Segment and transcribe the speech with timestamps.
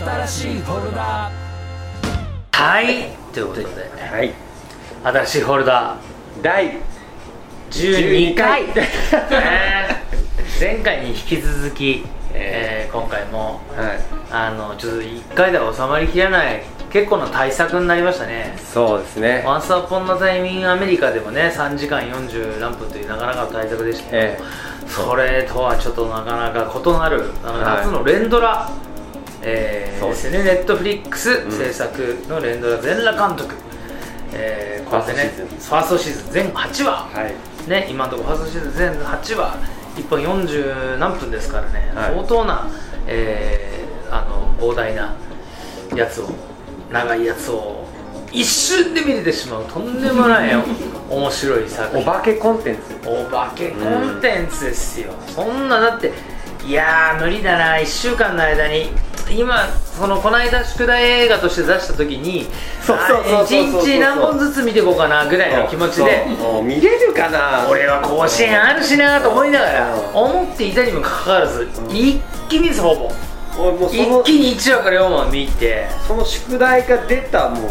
[0.00, 1.30] 新しいフォルダ
[2.52, 3.10] はい。
[3.34, 4.32] ということではい。
[5.04, 5.96] 新しいフォルダ
[6.40, 6.78] 第
[7.70, 8.64] 12回。
[8.64, 9.30] 12回。
[9.30, 10.00] ね。
[10.58, 14.00] 前回に引き続き、えー今回もはい。
[14.32, 18.56] あのちょっと1回では収まりきらない結構な対策になりましたね。
[18.58, 19.42] そうですね。
[19.46, 24.38] ワンスアポンのタイミングアメリカでもね3時間40何分というなかなかの対策でしたけど、え
[24.86, 27.76] それとはちょっとなかなか異なるあのはい。
[27.84, 28.70] 夏の連ドラ、
[29.42, 30.42] えーそうですね。
[30.42, 33.54] ネットフリックスん制作の連ドラ全裸監督、
[34.32, 36.32] えーこうやってねファーストシーズン。
[36.32, 37.30] 全8話、は
[37.66, 37.70] い。
[37.70, 39.56] ね、今のところファーストシーズン全8話。
[39.96, 42.14] 1本40何分ですからね、はい。
[42.14, 42.66] 相当な、
[43.06, 45.14] えーあの膨大な
[45.94, 46.28] やつを
[46.90, 47.86] 長いやつを
[48.32, 49.64] 一瞬で見れてしまう。
[49.66, 50.50] とんでもない
[51.08, 52.02] 面白い作品。
[52.02, 52.80] お化けコンテンツ。
[53.08, 56.12] お化けコンテンツですよ、そんなだって
[56.66, 57.76] いやー無理だな。
[57.76, 58.90] 1週間の間に
[59.30, 62.46] 今そのこの間宿題映画として出した時に
[62.82, 66.26] そうそうそうそうそう1日何本ずつ見ていこうかなぐらいの気持ちで
[66.64, 67.68] 見れるかな？
[67.68, 70.14] 俺は甲子園あるしなと思いながらうん。
[70.14, 73.10] 思っていたにもかかわらず一気にですほぼ
[73.88, 75.86] 一気に1話から4話見て。
[76.06, 77.66] その宿題が出たもう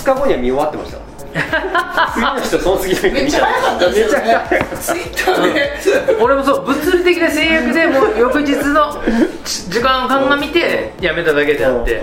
[0.00, 0.98] 2日後には見終わってました
[1.32, 9.02] 次の人その次の人見ちゃっためっちゃ早かったツイッターで俺もそう物理的な制約でもう翌日の
[9.44, 12.02] ち時間を鑑みてやめただけであって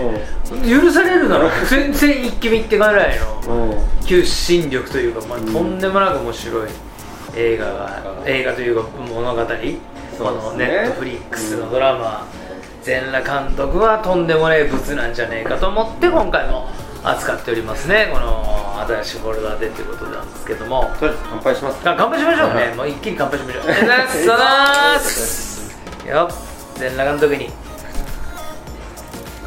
[0.68, 3.70] 許されるなら全然一気見ってぐらいの。
[3.70, 4.06] うん。
[4.06, 6.70] 求心力というか、まあ、とんでもなく面白い
[7.36, 12.26] 映画が映画というか物語、このネットフリックスのドラマ。
[12.82, 16.68] 全裸監督はとんでもない物なんじゃねえかと思って今回も
[17.02, 18.10] 扱っておりますね。
[18.12, 20.90] この新しいフォルダでということなんですけども。
[20.98, 21.88] とりあえず乾杯します。
[21.88, 22.74] あ乾杯しましょうね、はい。
[22.74, 23.62] もう一気に乾杯しましょう。
[23.70, 25.76] ありがとうございます。
[26.06, 26.34] よっ。
[26.78, 27.50] 全裸監督に。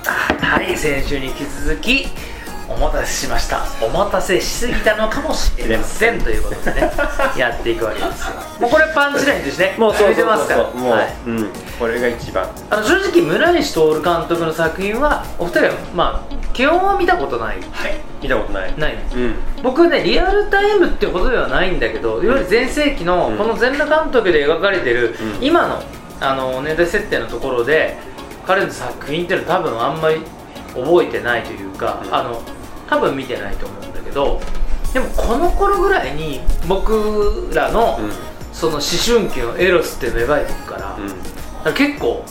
[0.06, 2.08] あはい先週に引き続き
[2.74, 3.64] お待たせしました。
[3.82, 6.20] お待たせしすぎたのかもしれません。
[6.24, 6.92] ということでね
[7.38, 8.34] やっていくわけですよ。
[8.60, 9.76] もうこれパンチラインとしてね。
[9.78, 10.64] もうそうてますから。
[10.64, 11.14] もう、はい。
[11.28, 11.50] うん。
[11.80, 12.48] これが一番。
[12.70, 17.58] あの正直村西徹監督の作品はお二人はまあ基本は見たことない。
[17.72, 17.96] はい。
[18.22, 18.74] 見たことない。
[18.78, 19.36] ないうん。
[19.62, 23.38] 僕はねリアルタイムってことではないんだけどいわゆる全盛期のうん。
[23.38, 25.46] この全裸監督で描かれてるうん。
[25.46, 25.82] 今の
[26.22, 27.98] あの年代設定のところで
[28.46, 30.22] 彼の作品っていうのは多分あんまり
[30.74, 32.16] 覚えてないというか、うん。
[32.16, 32.42] あの
[32.94, 34.40] 多分見てないと思うんだけど
[34.94, 38.12] でもこの頃ぐらいに僕らのうん。
[38.54, 40.96] その思春期のエロスって芽生えていくから,、
[41.66, 41.74] うん。
[41.74, 42.24] 結構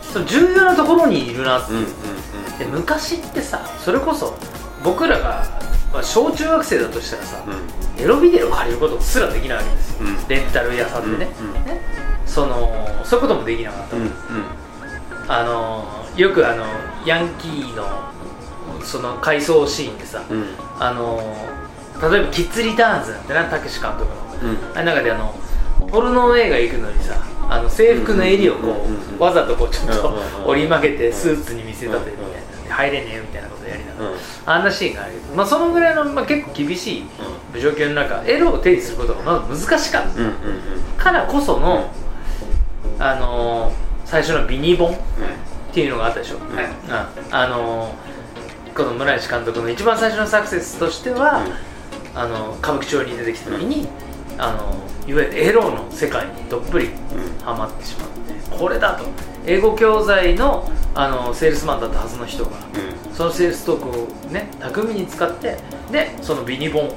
[0.00, 2.64] その重要なところにいるなって。
[2.64, 4.34] で昔ってさそれこそ
[4.82, 5.44] 僕らが、
[5.92, 8.02] まあ、小中学生だとしたらさ、うん。
[8.02, 10.28] エロビデオ借りることすらできないわけですよ、うん。
[10.28, 11.54] レンタル屋さんでね,、うんうん。
[11.66, 11.80] ね。
[12.24, 14.12] そのそういうこともできなかった、うんうん。
[15.28, 15.84] あの
[16.16, 16.64] よくあの
[17.04, 17.84] ヤンキーの
[18.86, 20.44] その回想シーンでさ、うん。
[20.78, 21.20] あの
[22.10, 24.58] 例えば「キッズ・リターンズ」なんてなたけし監督の、うん。
[24.74, 25.34] あれの中であの
[25.88, 27.14] ポルノ映画行くのにさ
[27.48, 28.86] あの制服の襟をこ
[29.18, 30.14] うわざとこうちょっと
[30.46, 32.46] 折り曲げてスーツに見せたてみたいな。
[32.68, 37.04] 入れねえよみたいなことやりながら、うんあんなシーンがあるけど、まあ、そのぐらいの、まあ、結構厳しい
[37.60, 40.08] 状況の中エロを手にすることがまず難しかった。
[40.20, 40.34] うんうん
[40.96, 41.90] からこその、
[42.98, 43.74] あのー
[44.04, 44.96] 最初のビニボンっ
[45.72, 46.42] ていうのがあったでしょ、うん。
[47.30, 48.15] あのー
[48.76, 51.46] この村西監督の一番最初のサクセスとしては、
[52.14, 53.88] あの歌舞伎町に出てきた時に、
[54.36, 54.74] あの
[55.08, 56.90] いわゆるエロの世界にどっぷり
[57.42, 59.04] ハマってしまってこれだと。
[59.46, 62.50] 英語教材のあのセールスマンだったはずの人が
[63.14, 65.56] そのセールストークをね巧みに使って
[65.92, 66.92] でそのビニボンっ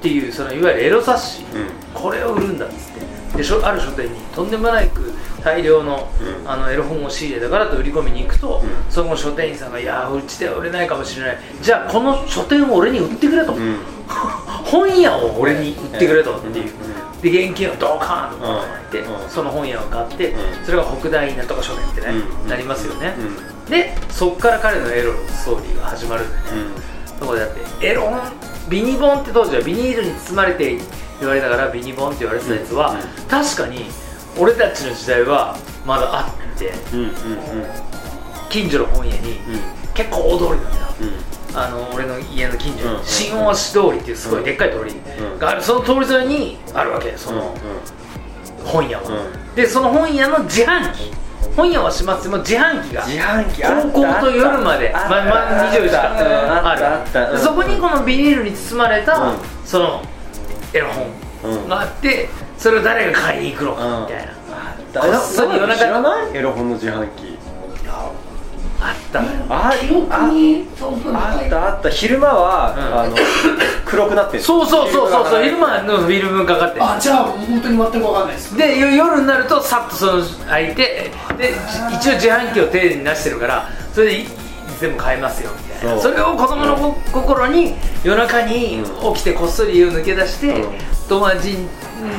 [0.00, 1.70] ていうそのいわゆるエロ冊子、うん。
[1.92, 2.92] これを売るんだっつっ
[3.32, 3.36] て。
[3.36, 6.08] でしょある書店にとんでもないく大量の,、
[6.42, 6.50] うん。
[6.50, 8.92] あのエロ本を仕入れたからと売り込みに行くと、うん。
[8.92, 11.38] その書店員さんが「いやーうちでは売れないかもしれない。
[11.60, 13.76] じゃあこの書店を俺に売ってくれ」と、うん。
[14.64, 17.20] 本屋を俺に売ってくれとっていう、うん。
[17.20, 19.28] で現金をドカーンと持って、うん。
[19.28, 20.64] その本屋を買って、うん。
[20.64, 22.06] それが北大なんとか書店ってね、
[22.44, 22.48] うん。
[22.48, 23.70] なりますよね、うん。
[23.70, 26.42] でそっから彼のエロのストーリーが始まるんでね、
[27.20, 28.20] そこでだってエロ本
[28.68, 30.78] ビニボンって当時はビニールに包まれて
[31.20, 32.98] 言われながらビニボンって言われてたやつは、うん。
[33.28, 33.84] 確かに
[34.38, 35.56] 俺たちの時代は
[35.86, 36.22] まだあ
[36.54, 37.12] ってうんうんうん
[38.48, 39.38] 近所の本屋に、
[39.94, 40.86] 結構大通りなんだよ。
[41.00, 41.12] うん
[41.52, 42.96] あの俺の家の近所うん。
[42.98, 45.38] に新大橋通りっていうすごいでっかい通りうん。
[45.38, 45.62] がある。
[45.62, 47.54] その通り沿いにあるわけその
[48.64, 49.04] 本屋は、
[49.52, 51.12] うでその本屋の自販機
[51.56, 55.08] 本屋は閉まっても自販機が自販機高校と夜まであった。
[55.10, 59.38] まあまあ24時間あるそこにこのビニールに包まれた、うん。
[59.64, 60.02] その
[60.72, 60.88] エロ
[61.44, 62.28] うん本があって
[62.60, 64.32] それを誰が買いに行くのかみたいな、
[64.92, 66.36] だこっそり夜中知らない？
[66.36, 67.38] エロ本の自販機。
[68.82, 69.44] あったのよ。
[69.48, 71.90] ああったあった。
[71.90, 73.00] 昼間は、うん。
[73.00, 73.16] あの
[73.84, 74.42] 黒くなってる。
[74.42, 76.84] そうそうそうそうそう昼間間のフィルムかかってる。
[76.84, 78.56] あじゃあ本当に全く分かんないです。
[78.56, 81.54] でよ夜になるとさっとその開いてで
[81.90, 84.26] じ一応自販機を丁寧に出してるからそれでいい
[84.76, 85.50] つでも買えますよ。
[85.56, 85.69] みたいな
[86.00, 87.74] それを子供のこ心に
[88.04, 88.82] 夜中に
[89.14, 90.78] 起きてこっそり家を抜け出して、うん。
[91.08, 91.68] 友達ん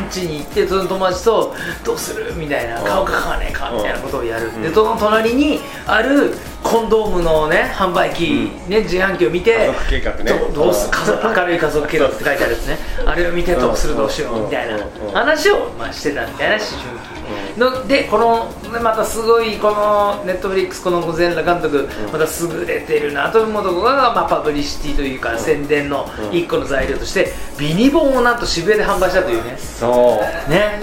[0.10, 1.56] 家に行ってその友達と
[1.86, 2.36] どうする？
[2.36, 2.86] みたいなうん。
[2.86, 4.62] 買おうか買わねえかみたいなことをやる、うん。
[4.62, 10.32] でその隣にあるコンドームのね販売機、ね自販機を見て家族計画ね。
[10.54, 10.92] どどうすうん。
[10.92, 12.78] 家族明るい家族計画って書いてあるやつね。
[13.06, 14.80] あれを見てどうするどうしようみたいな
[15.14, 17.88] 話をまあしてたみたいな思春期の。
[17.88, 29.58] でこのまたすごいこのネットフリックスこの全裸監督また優れてるなと思うところが、まあ、パブリシティというか宣伝の一個の材料としてビニボンをなんと渋谷で販売したというね。
[29.58, 30.50] そう。
[30.50, 30.80] ね。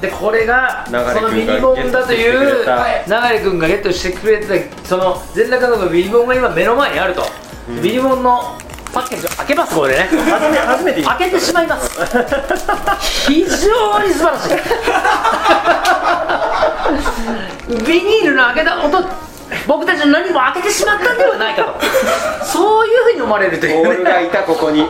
[0.00, 2.70] でこれがそのビニボンだという流
[3.42, 7.22] 君がゲットしてくれてたその全裸監督のビニボンが今目の前にあると、
[7.82, 8.56] ビニボンの
[8.92, 10.06] パッケージを開けますこれでね。
[10.08, 11.90] 初め初めて開けてしまいます。
[13.28, 14.50] 非常に素晴らしい。
[17.86, 19.04] ビニールの開けた音
[19.66, 22.44] 僕たちの何も開けてしまったんではないかと。
[22.44, 23.96] そういうふうに思われるという。
[23.96, 24.82] 徹がいたここに。
[24.82, 24.88] こ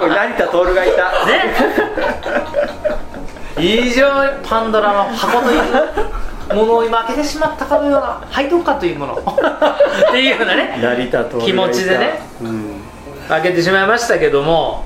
[0.00, 1.26] こに成田徹がいた。
[1.26, 1.54] ね。
[3.58, 9.14] 非常にパンドラの箱というものを今開けてしまったかのような背徳感というもの。
[9.14, 10.78] っていうようなね
[11.44, 12.80] 気持ちでねうん。
[13.28, 14.84] 開けてしまいましたけども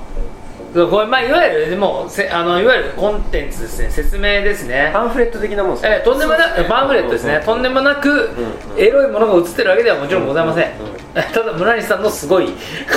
[0.73, 4.89] これまあいわゆるもうせあのいわゆるコンテンツですね説明ですね。
[4.91, 7.41] パンフレット的なもんですえーとんでもなくパンフレットですね。
[7.45, 8.29] とんでもなく
[8.75, 10.71] エロいものが映ってるわけではもちろんございません。
[11.13, 12.47] ただ村西さんのすごい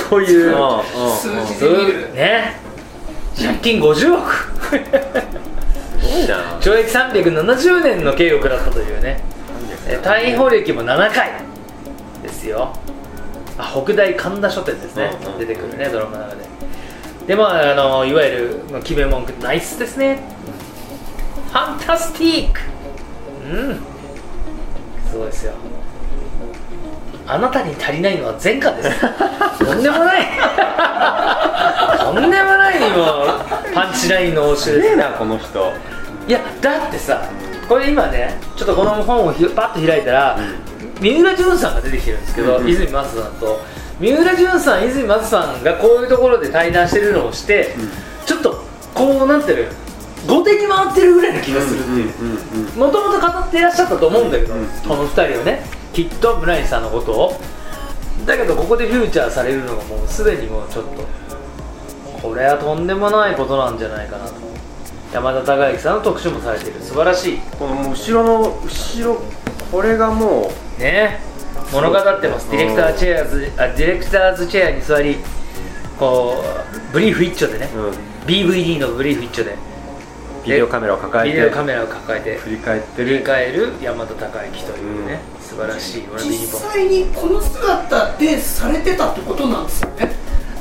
[0.09, 0.55] こういう
[1.21, 2.13] 数字で見る。
[2.15, 2.59] ね。
[3.37, 4.33] 借金50億。
[4.33, 6.57] すごいな。
[6.59, 9.21] 懲役370年の刑を食らったというね。
[9.87, 11.31] えー逮捕歴も7回。
[12.23, 12.73] ですよ。
[13.59, 15.39] あ北大神田書店ですね、うんうん。
[15.39, 16.43] 出てくるねドラマの中で
[17.27, 20.19] でまああのいわゆるまあ決め文句ナイスですね。
[21.51, 22.61] ファンタスティック。
[23.51, 23.79] うん。
[25.11, 25.53] すごいですよ。
[27.27, 29.01] あなたに足りないのは前科です。
[29.65, 30.25] とんでもない。
[31.99, 34.79] とんでもないもうパンチラインの応酬です。
[34.79, 35.73] ねえなこの人。
[36.29, 37.29] いやだってさ
[37.67, 40.39] これ今ねちょっとこの本をひパッと開いたら、
[41.01, 42.69] 三浦淳さんが出てきてるんですけど、うんうん。
[42.69, 43.59] 泉松さんと
[43.99, 47.75] 三浦淳さん泉松さんがこういうところで対談してるのをして、
[48.25, 48.63] ちょっと
[48.93, 49.67] こうなんていう
[50.27, 52.13] の後手に回ってるぐらいの気がするっていう。
[52.21, 52.37] うんうん
[52.77, 55.63] もともと語っていらっしゃったと思うんだけど、うんこの2人をね
[55.93, 57.41] きっと村西さんのことを。
[58.25, 61.05] だけどここでフューチャーされるのがもうすでにもうちょっと
[62.21, 64.33] これはとんでもないことなんじゃないかなと。
[65.13, 66.81] 山田孝之さんの特集もされている。
[66.81, 67.37] 素晴らしい。
[67.57, 69.21] この後ろの後ろ
[69.71, 71.19] これがもね
[71.71, 72.49] 物語ってます。
[72.51, 75.17] ディレクターチェアーズあディレクターズチェアに座り
[75.99, 77.93] こうブリーフ一丁でね、う、うん、
[78.25, 79.55] BVD のブリーフ一丁で。
[80.45, 81.35] ビデオカメラを抱えて。
[81.35, 82.37] ビデオカメラを抱えて。
[82.37, 90.11] 振り返って振りる返る山田孝之というね、素晴らしい実際にこの姿でされてたってことなんですよね。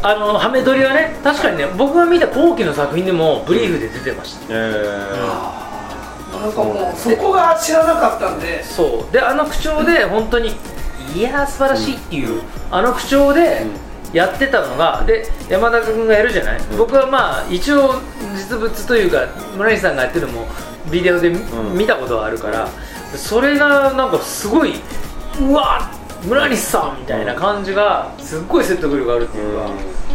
[0.02, 5.06] あのハメ撮りはね確かにね僕が見た後期の作品でもブリーフで出てました、え
[6.32, 8.62] なんかもうそこが知らなかったんで。
[8.62, 9.12] そう。
[9.12, 10.52] であの口調で本当に
[11.16, 13.64] いやー素晴らしいっていう、あの口調で
[14.12, 17.94] やってたのがで山田君がやるじゃない、僕はまあ一応
[18.34, 20.46] 実物というか村西さんがやってるのも
[20.90, 21.30] ビデオで
[21.74, 22.68] 見,、たことはあるから
[23.16, 24.74] それがなんかすごい
[25.40, 25.90] うわ
[26.24, 29.70] 村西さんみたいな感じがすっごい説得力があるっていうか、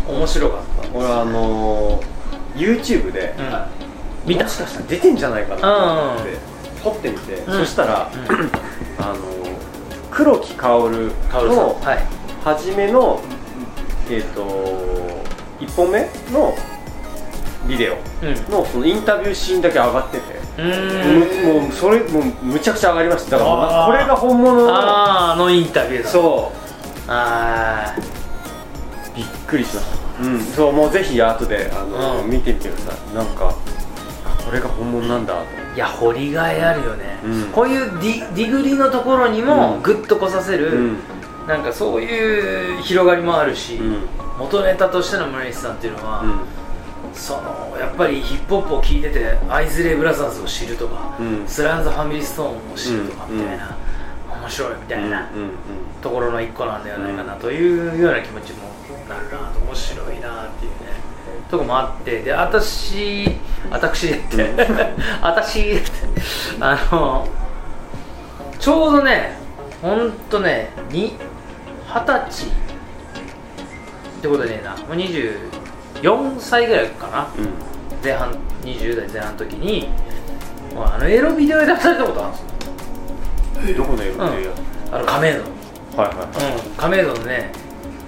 [0.07, 0.97] 面白かった。
[0.97, 2.05] 俺あのー、
[2.55, 4.29] YouTube で、うん。
[4.29, 4.43] 見た。
[4.43, 4.85] もしかしたら。
[4.87, 6.37] 出てんじゃないかなと思って
[6.83, 7.59] 撮ってみて、うん。
[7.59, 8.51] そしたら、うん。
[8.99, 9.60] あのー、
[10.11, 11.11] 黒木薫カオル
[11.49, 11.55] さん。
[11.55, 11.99] のはい。
[12.43, 13.19] 初めの
[14.09, 14.41] えっ、と
[15.59, 16.01] 1本目
[16.31, 16.53] の
[17.67, 18.51] ビデオうん。
[18.51, 20.23] のそのインタビューシーンだけ上がってて、
[20.61, 23.37] うもうそれもうむちゃくちゃ上がりました。
[23.37, 23.51] だから
[23.85, 23.91] あー。
[23.91, 26.09] これが本物のあーあのインタビューだ。
[26.09, 26.51] そ
[27.07, 29.87] あうびっくりしまし
[30.19, 30.23] た。
[30.23, 30.39] うん。
[30.41, 32.29] そうもうぜひ後であの、うん。
[32.29, 33.15] 見てみてください。
[33.15, 33.53] なんかあ
[34.45, 35.43] これが本物なんだ
[35.75, 37.43] いや掘りがいあるよね、うん。
[37.51, 39.81] こういうディディグリのところにもうん。
[39.81, 40.97] グッと来させる、うん。
[41.47, 44.07] なんかそういう広がりもあるし、うん。
[44.37, 46.39] 元ネタとしての村西さんっていうのは、うん。
[47.13, 51.47] そのやっぱりヒップホップを聴いててアイズレイブラザーズを知るとか、うん。
[51.47, 53.37] スランズ・ファミリーストーンを知るとかうん。
[53.37, 53.77] みたいな、
[54.41, 55.29] 面白いみたいな、
[56.01, 58.69] ところの一個なんではないかなというような気持ちも
[59.07, 60.71] なるなと面白いなっていう。
[60.71, 60.80] ね
[61.51, 63.27] とこもあってで私
[63.69, 64.49] 私って
[65.21, 65.89] 私って
[66.59, 67.27] あの
[68.59, 69.37] ちょうどね
[69.81, 71.17] ほんとねに
[71.93, 72.49] 二十歳っ
[74.21, 77.27] てことねえなもう24歳ぐらいかな。
[77.37, 77.49] うん。
[78.03, 78.31] 前半
[78.63, 79.87] 20代前半の時に
[80.75, 82.31] あのエロビデオで出されたことあ
[83.55, 83.77] るんですよ。
[83.77, 84.49] どこの映画で
[84.91, 85.41] あの亀戸
[86.01, 86.71] はいはうん。
[86.75, 87.51] 亀戸のね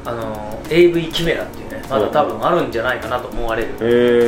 [0.05, 3.75] あの AV キメラっていうねまだ多分あるんじゃないかなと思われる、いへ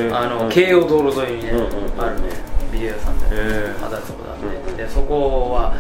[0.08, 1.66] えあの京葉道路沿いにね、うんうん
[2.02, 2.30] あるね
[2.72, 5.74] ビデオ屋さんでへえ働くとこがあって、うんうんでそこは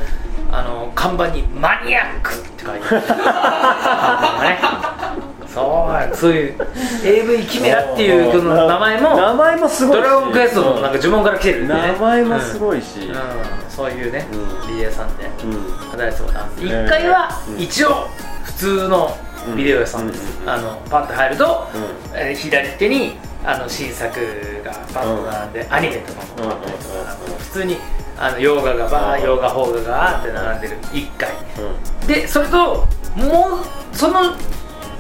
[0.51, 5.15] あの看板に「マニアック」って書いてあ
[5.56, 6.56] そうそういう
[7.04, 10.01] AV キメラっていうこの名前も名前もすごいし。
[10.04, 13.00] ドラゴンクエストのなんか呪文から来てるんで、ね、名前もすい、ごいし。
[13.00, 13.10] うん。
[13.10, 13.15] うん。
[13.70, 14.68] そういうね、うん。
[14.68, 15.51] ビデオ屋さんでうん。
[15.92, 16.68] 働いてたことあるんです。
[16.68, 18.08] へえ1階はうん一応
[18.44, 19.18] 普通の
[19.56, 20.50] ビデオ屋さんです、うん。
[20.50, 22.18] あのパッと入ると、うん。
[22.18, 24.20] えー左手にあの新作
[24.64, 26.52] がバッと並んで、アニメとかも。
[26.52, 27.78] あったりとか、普通に
[28.18, 29.25] あの洋画がバー、うん。
[29.25, 30.78] 洋画邦画がーって並んでる。
[30.94, 31.30] 1階
[32.02, 32.08] うん。
[32.08, 33.62] でそれとも
[33.94, 34.36] うその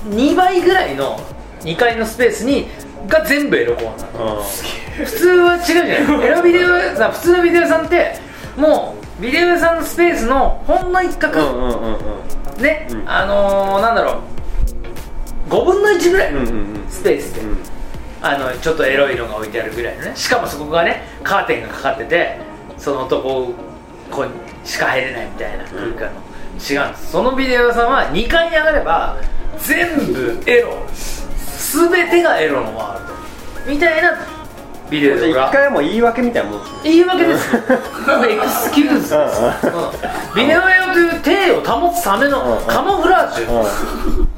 [0.09, 1.19] 2倍ぐらいの
[1.61, 2.67] 2階のスペースに
[3.07, 5.97] が全部エロコーナー普通は違うじゃない。
[6.25, 8.15] エロビデオ屋さん普通のビデオ屋さんって
[8.55, 11.39] もうビデオ屋さんのスペースのほんの一角、
[12.61, 13.09] ね、うん。
[13.09, 14.21] あのー、なんだろ
[15.47, 15.49] う。
[15.49, 16.33] 5分の1ぐらい。
[16.33, 16.85] のうんうんうん。
[16.89, 17.57] スペースで、うん。
[18.21, 20.15] あのちょっとエロいのが置いてあるぐらいのね。
[20.15, 22.39] しかもそこがねカーテンがかかってて
[22.77, 23.53] その男
[24.09, 24.31] こに
[24.63, 26.21] しか入れないみたいな空間の、
[26.59, 27.11] 違うんです。
[27.11, 29.17] そのビデオ屋さんは2階に上がれば
[29.59, 30.75] 全部エロ。
[30.91, 33.73] 全てがエロのワールド。
[33.73, 34.17] みたいな
[34.89, 35.49] ビデオが。
[35.49, 36.79] 一回はもう言い訳みたいなもんですね。
[36.83, 39.21] 言い訳です エクスキューズです、うん。
[39.21, 40.35] うん。
[40.35, 43.47] ビデオ屋という体を保つためのカモフラージュ、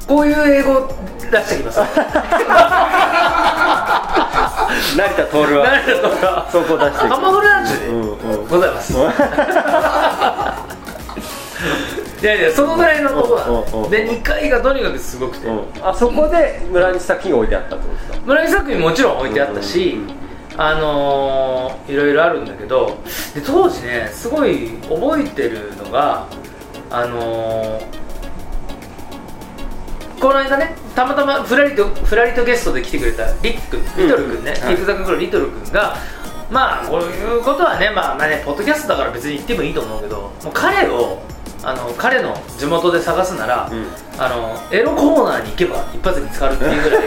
[0.08, 1.86] こういう英語出してきます成
[5.14, 7.86] 田徹はそこ出してカモフラージュ
[8.42, 8.92] でございます、
[12.20, 15.46] いやいやそのぐらいのこうんうんうんなんで2階がとにかくすごくて、
[15.80, 20.18] あそこで村西作品置いてあったってことですか村井作品もちろん置いてあったし、うんうん
[20.60, 22.98] あのー、いろいろあるんだけど
[23.32, 26.26] で当時ねすごい覚えてるのが
[26.90, 27.98] あのー
[30.20, 34.74] この間ねたまたまフラリとフラリとゲストで来てくれたリックリトル君ね、うんはい。
[34.74, 35.96] リックザクのリトル君が
[36.50, 41.22] まあこういうことはねまあまあねポッドキャストだから別に言ってもいいと思うけどもう彼を
[41.62, 43.86] あの彼の地元で探すなら、うん。
[44.20, 47.06] あのエロコーナーに行けば一発で見つかるっていうぐらい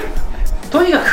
[0.72, 1.04] とにかく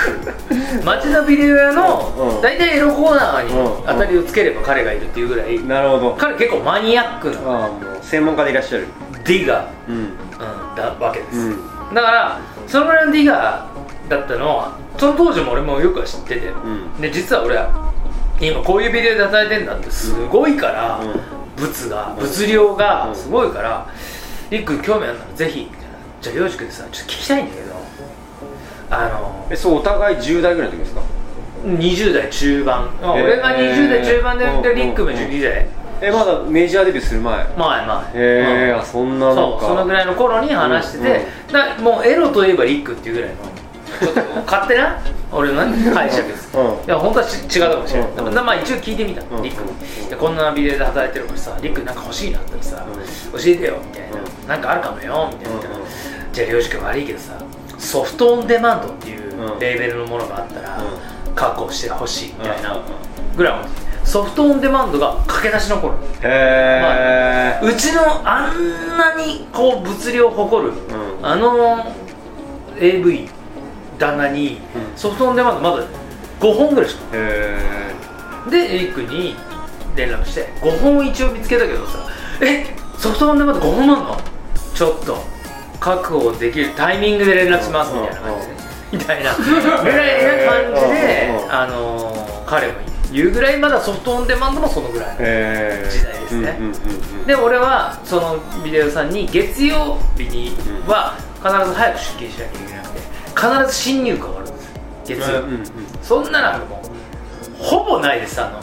[0.85, 1.77] 街のビデオ屋うん。
[1.77, 3.83] の大体エロコーナーにうん。
[3.85, 6.17] 当たりをつければ彼がいるっていうぐらいなるほど。
[6.17, 7.69] 彼結構マニアックな
[8.01, 8.87] 専門家でいらっしゃる。
[9.25, 9.95] ディガー、うん。
[9.97, 10.13] うん、
[10.77, 11.95] だわけです、うん。
[11.95, 17.01] だからそのぐらいのディガーだったのはその当時も俺もよくは知ってて、ん。
[17.01, 17.69] で実は俺は
[18.41, 21.21] 今こういうビデオで働いてんだってすごいから、うん。
[21.61, 23.15] 物がうん物量がうん。
[23.17, 23.85] すごいから
[24.51, 25.89] 「りっくん興味あるならぜひ」みたいな。
[26.21, 27.75] じゃあ洋くでさちょっと聞きたいんだけど
[28.91, 31.03] あのえそうお互い10代ぐらいの時ですか
[31.65, 33.25] ？20代中盤、まあへー。
[33.25, 35.67] 俺が20代中盤でうんでリックも12代。
[36.01, 37.41] えまだメジャーデビューする前？
[37.41, 37.87] へ前。
[37.87, 38.81] 前えうん。
[38.81, 39.67] あそんなそうか。
[39.67, 43.37] そのぐらいの頃に話してて、うんだもうエロといえばリックっていうぐらいの。
[43.99, 44.99] ちょっと勝手な？
[45.31, 46.65] 俺のね解釈です、うん。
[46.65, 47.95] いや本当はち違うかもし。
[47.95, 48.35] れない、うん。
[48.35, 49.43] まあ一応聞いてみた、うん。
[49.43, 52.83] リックに、こんなビデオで働いてるからさリックなんか欲しいなってさ、
[53.33, 54.03] 教えてよみたい
[54.47, 55.87] な、なんかあるかもよみたいな、うんうん。
[56.33, 57.33] じゃあ領事君悪いけどさ
[57.89, 59.59] ソフトオンデマンドっていううん。
[59.59, 62.83] レーベルのものがあったら、う確保してほしいみたいなうん。
[63.35, 63.71] ぐらい思って
[64.05, 65.95] ソフトオンデマンドが駆け出しの頃。
[66.23, 70.77] へえうちのあんなにこう物量を誇る、ん。
[71.23, 71.87] あの
[72.79, 73.27] AV
[73.99, 74.97] 旦那にうん。
[74.97, 75.85] ソフトオンデマンドまだ
[76.41, 77.59] 5本ぐらいしかへ
[78.51, 79.35] でエリックに
[79.97, 82.07] 連絡して5本一応見つけたけどさ
[82.43, 82.67] え
[82.99, 84.21] ソフトオンデマンド5本あんの
[84.75, 85.38] ちょっと
[85.81, 88.55] 確保できるタイミングで連絡しますみたいな感じで
[88.93, 90.19] みたいなぐら
[90.63, 92.75] いな感じであのー彼も
[93.13, 96.59] 言うぐらいまだソフトオンデマンドもそのぐらいえ時代ですね。
[97.27, 100.57] で俺はそのビデオ屋さんに月曜日に
[100.87, 103.01] は必ず早く出勤しなきゃいけなくて
[103.65, 104.81] 必ず新入荷があるんですよ。
[105.07, 105.65] 月曜日、うんうん
[106.03, 106.83] そんなのも
[107.61, 108.61] うほぼないですあの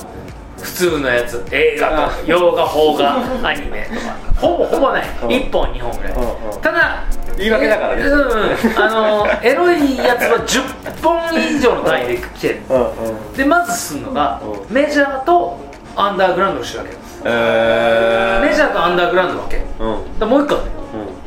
[0.61, 1.45] 普通のやつ。
[1.51, 2.05] 映画とか。
[2.07, 2.11] あ。
[2.25, 4.15] 洋画邦画アニメとか。
[4.39, 5.03] ほぼほぼない。
[5.21, 5.27] うん。
[5.29, 6.13] 1本2本ぐらい。
[6.61, 7.03] ただ
[7.37, 8.01] 言い訳だからね。
[8.03, 8.27] うんうん。
[8.77, 10.61] あの エロいやつは10
[11.03, 12.61] 本以上の単位で来てる。
[13.35, 15.57] でまずするのがうメジャーと
[15.95, 16.91] アンダーグラウンドの仕分け。
[16.91, 20.25] ですえメジャーとアンダーグラウンドのわけ。
[20.25, 20.67] もう一個はね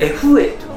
[0.00, 0.06] うん。
[0.06, 0.68] FA っていう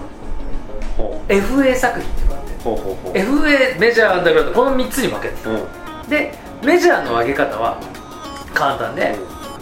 [1.00, 3.20] のが FA 作品っていうのがあって。
[3.22, 5.50] FA メジャーアンダーグラウンドこの3つに分けるう
[6.08, 6.10] ん。
[6.10, 7.78] でメジャーの上げ方は
[8.54, 9.16] 簡単で、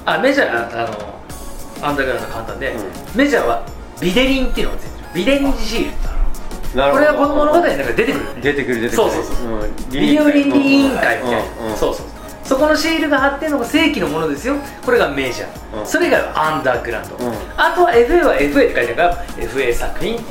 [0.06, 2.74] あメジャーあのアンダーグラウンド簡単で、
[3.16, 3.64] メジャーは
[4.02, 5.08] ビデリンっていうのがついてる。
[5.14, 7.06] ビデリンジシールなるほど。
[7.06, 8.42] これはこの物語の中で出てくるよね。
[8.42, 9.08] 出てくる出てくる。
[9.08, 9.66] そうそうそうう。
[9.66, 9.90] ん。
[9.92, 11.78] ビデオ倫理委員会みたいな、うんうん。
[11.78, 12.06] そうそう
[12.44, 14.56] そこのシールが貼ってるのが正規のものですよ。
[14.84, 15.86] これがメジャー、うん。
[15.86, 17.34] それ以外はアンダーグラウンド、うん。
[17.58, 20.24] あとは FA は FA って書いてあるから FA 作品、うん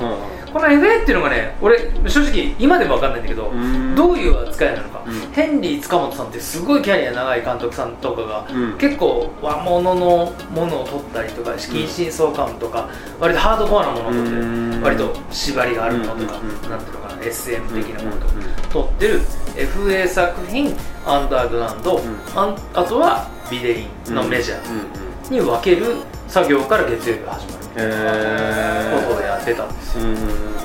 [0.52, 1.78] この FA っていうのがね俺
[2.08, 3.94] 正直今でも分かんないんだけどん。
[3.94, 5.32] どういう扱いなのか、うん。
[5.32, 8.78] ヘンリー塚本さんってすごいキャリア長い監督さんとかが、うん。
[8.78, 12.88] 結構和物のものを取ったりとか近親相関とか
[13.20, 14.82] 割とハードコアなものを取ってうん。
[14.82, 19.22] 割と縛りがあるものとか、うんなんていうのかな SM 的なものとか、うんうん撮ってる
[19.56, 20.76] FA 作品
[21.06, 22.02] アンダーグラウンド、ん。
[22.36, 25.86] あんあとはビデリンのメジャーに分ける
[26.28, 30.04] 作業から月曜日が始まることをやってたんですよ。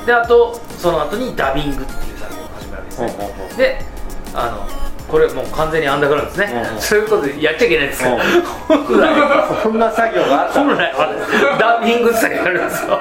[0.06, 3.08] であとその後にダビングっていう作業が始まるんですね、
[3.58, 3.86] で
[4.34, 6.82] あのこれもう完全にアンダーグラウンドですね、うんうん。
[6.82, 8.04] そういうことでやっちゃいけないんです。
[8.04, 8.20] よ、うん。
[8.84, 10.60] 本来そんな作業があった。
[10.64, 12.86] 本来はダビング作業があるんです。
[12.86, 13.00] よ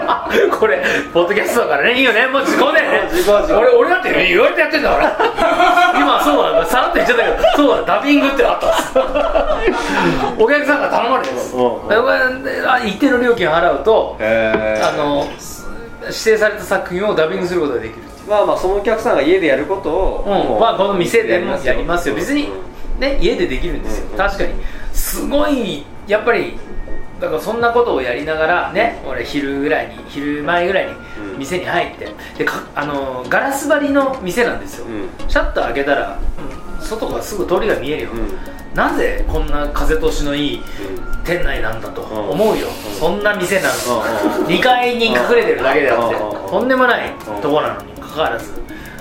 [0.59, 1.95] これポッドキャストだからね。
[1.99, 2.27] いいよね。
[2.27, 3.11] もう時効だよね
[3.57, 5.17] 俺俺だって言われてやってんだから。
[5.97, 7.97] 今そうださらっと言っちゃったけどそうだ。
[7.97, 8.67] ダビングってあった。
[8.67, 11.57] んですお客さんが頼まれてます。
[11.57, 11.59] う
[12.85, 12.89] ん。
[12.89, 14.25] 一定の料金を払うとあ
[14.97, 15.27] の
[16.03, 22.15] 指定された作品をダビングすることができるまあまあそのお客さんが家でやることをもうん、うまあこの店でもやりますよ。
[22.15, 24.17] 別にうんね家でできるんですよ、うん。
[24.17, 24.55] 確かに。
[24.93, 26.59] すごいやっぱり
[27.21, 31.39] だからそんなことをやりながらね俺昼ぐらいに昼前ぐらいにうん。
[31.39, 35.29] 店に入ってでかあのガラス張りの店なんですよ、うん。
[35.29, 36.19] シャッター開けたら、
[36.57, 38.77] うん外がすぐ通りが見えるよ、うん。
[38.77, 40.61] なぜこんな風通しのいい
[41.25, 42.31] 店内なんだとうん。
[42.31, 42.73] 思うよ、うん。
[42.99, 43.89] そんな店なんです。
[43.89, 43.99] うん。
[44.47, 46.51] 2階に隠れてるだけであってうん。
[46.51, 48.53] とんでもないとこなのにかかわらず。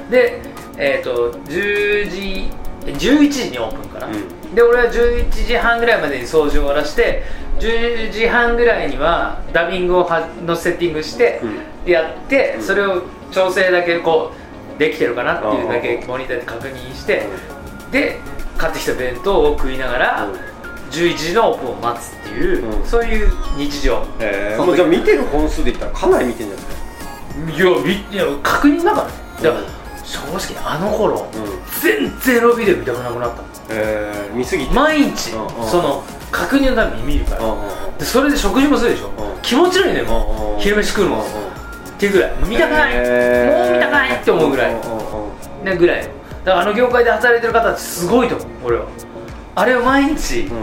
[0.10, 0.41] で
[0.77, 2.50] えっ、と10時
[2.86, 7.24] 11時にオープンかな、うで俺は11時半ぐらいまでに掃除を終わらして
[7.60, 11.39] 10時半ぐらいにはダビングをはのセッティングして、
[11.86, 12.63] やってうん。
[12.63, 14.32] それを調整だけこ
[14.76, 17.28] うできてるかなっていうだけモニターで確認して
[17.91, 18.19] で
[18.58, 20.28] 買ってきた弁当を食いながら、
[20.91, 22.86] 11時のオープンを待つっていう、うん。
[22.86, 24.04] そういう日常。
[24.19, 24.65] へー。
[24.65, 26.81] もうじゃあ見てる本数で言ったらかなり見てるんじゃないですか
[27.49, 29.13] いやみいや確認だからね。
[29.41, 29.67] だからうん
[30.04, 30.19] 正
[30.54, 33.47] 直あの頃、うん全然エロビデオ見たくなくなったの。
[33.69, 34.73] えー見すぎて。
[34.73, 35.38] 毎日、そ
[35.82, 37.41] の確認のために見るから、
[37.97, 41.21] でそれで食事もするでしょ、うん気持ち悪いねもう、昼飯食うの。
[41.21, 41.23] っ
[41.97, 42.32] ていうぐらい。
[42.47, 42.99] 見たくない、も
[43.69, 44.75] う見たくないって思うぐらい、
[45.63, 46.01] ねぐらい。
[46.01, 46.12] だか
[46.45, 48.86] らあの業界で働いてる方すごいと思う俺は。
[49.56, 50.58] あれを毎日うん。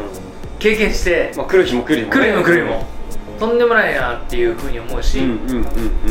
[0.58, 2.20] 経験して、まあ来る日も来る日もね。
[2.20, 2.86] 来る日も来る日も
[3.38, 5.20] とんでもないなっていうふうに思うし、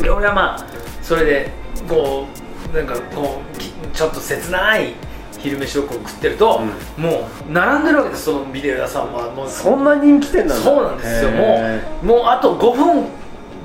[0.02, 0.66] 俺はまあ
[1.02, 1.50] それで
[1.88, 2.26] こ
[2.72, 4.94] うなんかこうきちょっと切ない
[5.38, 6.60] 昼飯をこう食ってると、
[6.96, 9.48] もう並んでるわけですそのビデオ屋さんはもう。
[9.50, 10.54] そんな人気店なんだ。
[10.56, 11.30] そうなんですよ。
[11.30, 13.04] もへうもうあと5分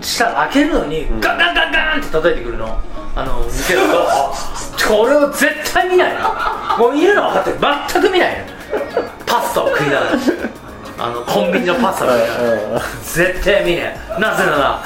[0.01, 1.19] したら開けるのに、ん。
[1.19, 2.79] ガンガンガンガンって叩いてくるの。
[3.15, 6.19] あの店だと これを絶対見ないの。
[6.77, 7.57] もう見るの分かってる。
[7.91, 9.03] 全く見ないの。
[9.25, 10.11] パスタを食いながら
[11.03, 12.19] あのコンビニのパスタを食い
[12.71, 14.81] な絶対見ないなぜなら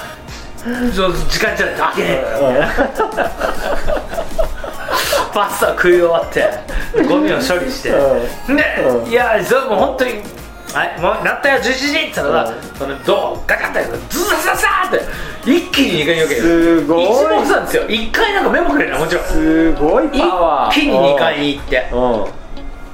[0.65, 2.67] 時間じゃないと開けねえ。
[5.31, 6.49] パスタ食い終わって
[7.07, 7.93] ゴミを処理して、う
[8.47, 9.11] で、うん。
[9.11, 10.13] いやそれもう本当に
[10.73, 12.55] はいもうなったよ11時って言ったら、うん。
[12.75, 16.41] そのドアガチャってズザザザーって一気に2階に置ける。
[16.41, 17.03] すごい。
[17.05, 17.83] 一目散ですよ。
[17.83, 19.25] 1階なんかメモくれないもちろん。
[19.25, 20.71] すごいパワー。
[20.71, 21.89] 一気に2階に行って。
[21.93, 21.95] う
[22.33, 22.46] ん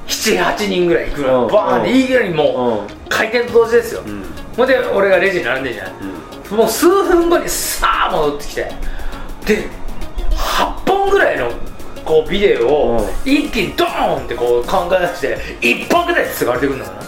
[0.08, 1.46] 78人ぐらい行くの。
[1.46, 1.52] うん。
[1.52, 1.96] バーンってうん。
[1.98, 4.24] いいぐらいにもう開店と同時ですよ、うん。
[4.56, 5.94] ほんで俺がレジに並んでるじゃない、
[6.54, 8.72] もう数分後にさあ戻ってきて。
[9.46, 9.68] で
[10.32, 11.52] 8本ぐらいの
[12.06, 13.32] こうビデオをうん。
[13.32, 17.02] 一気にドーンってこう考え出して1本ぐらいで使われてくるのかな。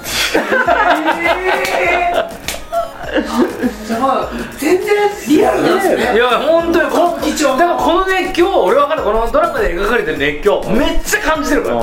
[3.86, 4.88] じゃあまあ全然
[5.28, 6.18] リアルなんですねい。
[6.18, 9.04] や本当にこ貴重だからこの熱狂俺分かる。
[9.04, 11.76] このドラマで描かれてる熱狂めっちゃ感じてるから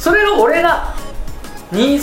[0.00, 0.94] それが俺が
[1.70, 1.98] に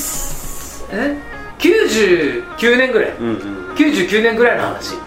[0.92, 1.18] え
[1.58, 3.12] ？99年ぐらい。
[3.18, 5.02] うんうん99年ぐらいの話、うん、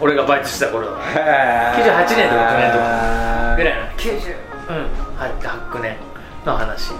[0.00, 0.90] 俺がバイトしてた頃。
[0.90, 4.36] だ98年とか9年とかぐらいの90
[4.68, 5.06] うん。
[5.16, 5.96] 8年
[6.44, 6.90] の話。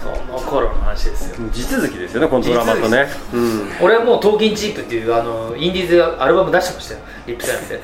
[0.00, 1.48] その頃の話ですよ。
[1.50, 3.06] 地続きですよねこのドラマとね。
[3.32, 7.00] うん俺はもう「トーキンチープ」っていうあのインディーズでアルバム出してましたよ。
[7.26, 7.80] リップサインで。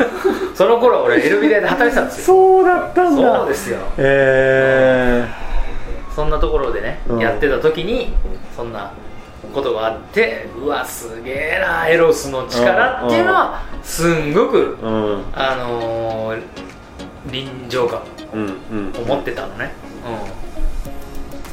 [0.56, 2.24] その頃俺エルビレで働いてたんですよ。
[2.24, 3.36] そうだったんだ。
[3.38, 3.78] そうですよ。
[3.98, 5.43] え
[6.14, 7.18] そんなところでね、うん。
[7.18, 8.14] やってた時に
[8.56, 8.92] そんな
[9.52, 15.24] ことがあってうわすげえなエロスの力っていうのはすんごくーうん。
[15.32, 16.42] あのー、
[17.30, 19.02] 臨場感うんうん。
[19.02, 19.72] を持ってたのね、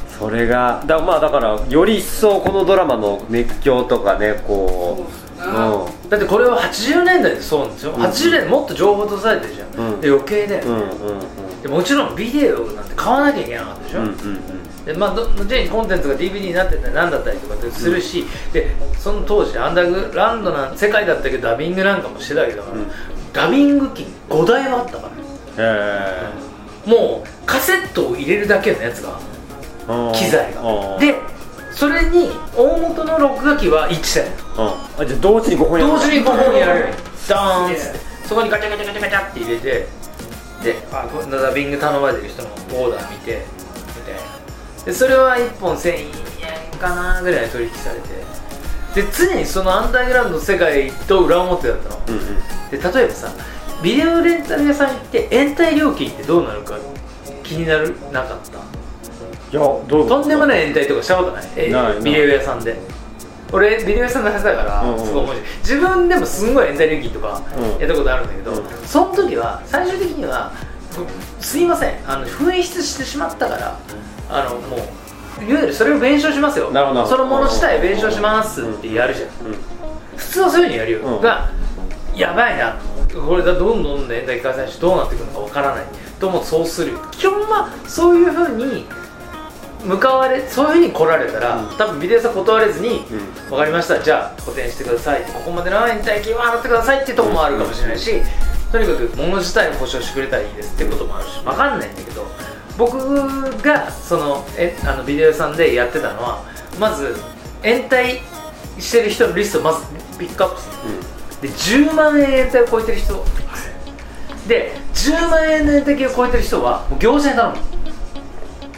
[0.08, 8.02] そそれがだまあだからより一層このドラマの熱狂とかねこううだってこれは80年代でそうなんですよ、うん。
[8.02, 10.00] 80年代もっと情報とされてるじゃん、うん。
[10.00, 11.62] で余計で,、うんうんうん。
[11.62, 22.90] でもちろんビデオなんて買わなきゃいけなかったでしょ、うんうんでまあ、ど後にコンテンツが DVD になってたりなんだったりとかってするし、でその当時アンダーグラウンドな世界だったけどダビングなんかもしてたけど、うん。
[23.32, 25.08] ダビング機5台はあったから。
[25.08, 25.22] ね
[25.58, 29.20] へもうカセットを入れるだけのやつが
[29.88, 30.62] え機材が。
[30.62, 30.98] うん。
[30.98, 31.14] で
[31.74, 35.02] それに大元の録画機は1台うん。
[35.02, 36.94] あじゃあ同時に5本やる同時に5本やる。
[37.28, 37.98] ダーンっつって。
[38.28, 39.86] そこにガチャガチャガチャガチャって入れて
[40.62, 43.42] であこのダビング頼まれてる人のオーダー見て
[43.96, 44.20] みたいな。
[44.84, 48.08] でそれは1本1000円かなぐらいで取引されて。
[48.94, 51.98] で常にそのアンダーグラウンドの世界と裏表だったの。
[52.08, 52.20] うんうん。
[52.70, 53.32] で例えばさ
[53.82, 56.78] ビデオレンタル屋さん行って延滞料金ってどうなるか
[57.42, 57.96] 気になる？
[58.12, 58.81] なかった？
[59.52, 61.44] いやどうとんでもない延滞とかしたことない？
[61.56, 62.02] えない。
[62.02, 62.74] ビデオ屋さんで。
[63.52, 67.64] 俺ビデオ屋さんのはずだから、すごい面白い自分でもすんごい延滞料金とかうん。
[67.78, 68.86] やったことあるんだけど、うん。
[68.86, 70.52] その時は最終的には
[71.38, 72.10] すいません。
[72.10, 73.78] あの紛失してしまったから
[74.30, 76.70] あのもういわゆるそれを弁償しますよ。
[76.70, 77.06] なるほど。
[77.06, 79.56] そのもの自体弁償しますってやるじゃん、うん。
[80.16, 81.20] 普通はそういうふうにやるよ、うん。
[81.20, 81.50] が
[82.16, 82.78] やばいな。
[83.12, 85.84] これだどんどん延滞開催してどうなっていくのかわからない
[86.18, 88.86] ともそうする基本はそういうふうに
[89.84, 91.76] 向かわれそういうふうに来られたら、うん。
[91.76, 93.50] 多分ビデオ屋さん断れずに、うん。
[93.50, 94.00] 分かりました。
[94.02, 98.22] じゃあ補填してくださいここまでの延滞金は払ってくださいっていうところもあるかもしれないし、
[98.72, 102.26] とにかく物自体を保証してくれたらいいですっていうこともあるし分かんないんだけど
[102.78, 106.42] 僕がそのえあのビデオ屋さんでやってたのは
[106.80, 107.14] まず
[107.62, 108.20] 延滞
[108.78, 109.84] してる人のリストをまず
[110.18, 110.72] ピックアップする。
[111.42, 113.24] で10万円延滞を超えてる人。
[114.48, 117.56] で10万円の延滞金を超えてる人はもう業者に頼む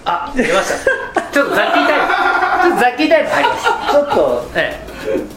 [0.05, 1.23] あ出ました。
[1.33, 2.09] ちょっとザッキータイム
[2.63, 4.87] ちょっとザッキータイム入りますちょっとえ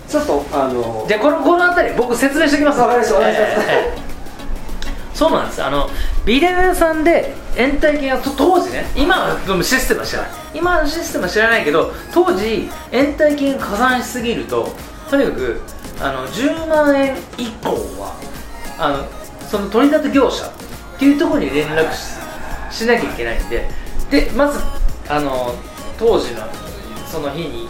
[0.08, 2.88] ちょっとあのえじゃあこのこの辺り僕説明しておきますわ。
[2.88, 4.08] かりましたお願いしますええええ。
[5.14, 5.64] そうなんです。
[5.64, 5.90] あの
[6.26, 10.32] ビデオ屋さんで延滞金はと当時ね今はシステムは知らない。
[10.54, 14.70] 今のシステムは知らないけど当時延滞金加算しすぎると
[15.10, 15.62] とにかく
[16.00, 18.14] あの10万円以降は
[18.78, 22.18] あのその取り立て業者っていうところに連絡し
[22.70, 23.68] しなきゃいけないんで
[24.10, 24.60] でまず
[25.10, 25.54] あの
[25.98, 26.42] 当時の
[27.06, 27.68] その日に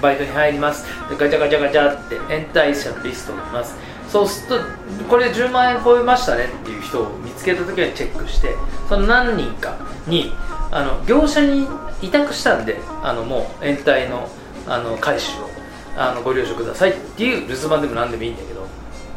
[0.00, 0.84] バイトに入ります。
[1.08, 3.76] でガチャガチャガチャって延滞者のリストを見ます。
[4.08, 4.64] そうすると
[5.08, 8.54] これ10万円超えましたねっていう人を見つけた時はチェックして
[8.88, 10.32] その何人かに
[10.70, 11.66] あの業者に
[12.00, 14.28] 委託したんであのもう延滞の
[14.68, 15.50] あの回収を
[15.96, 18.66] あのご了承くださいっていう留守番でも何でもいいんだけど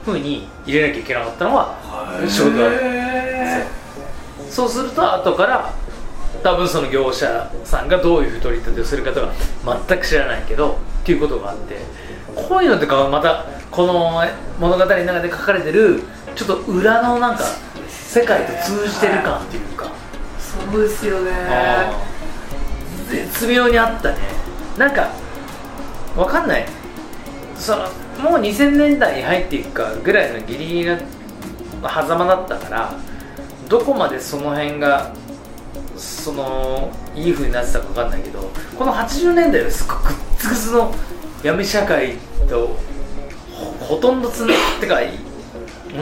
[0.04, 1.76] ふうに入れなきゃいけなかったのは
[2.28, 3.68] 仕事だったへ
[4.50, 5.74] そうすると後から
[6.44, 9.34] 多分その業者さんがどういう取り立てをするかとか
[9.88, 11.78] 全く知らないけどっていうことがあって
[12.36, 14.24] こういうのとかはまたこの
[14.60, 16.04] 物語の中で書かれてる
[16.36, 17.44] ちょっと裏のなんか
[17.88, 21.32] 世界と通じてる感っていうか、ーそうですよね。
[23.10, 24.18] 絶妙にあったね。
[24.78, 25.12] なんか
[26.16, 26.66] わかんない。
[27.56, 27.84] その
[28.20, 30.98] もう2000年代に入っていくかぐらいのギリギリの
[31.82, 32.94] 狭間だったから
[33.68, 35.12] どこまでその辺が
[35.98, 38.40] そのいい風になってたかわかんないけど
[38.78, 40.94] この80年代はすっごくグッツグツの
[41.44, 42.16] 闇社会
[42.50, 42.78] と
[43.52, 45.00] ほほとんどつなってか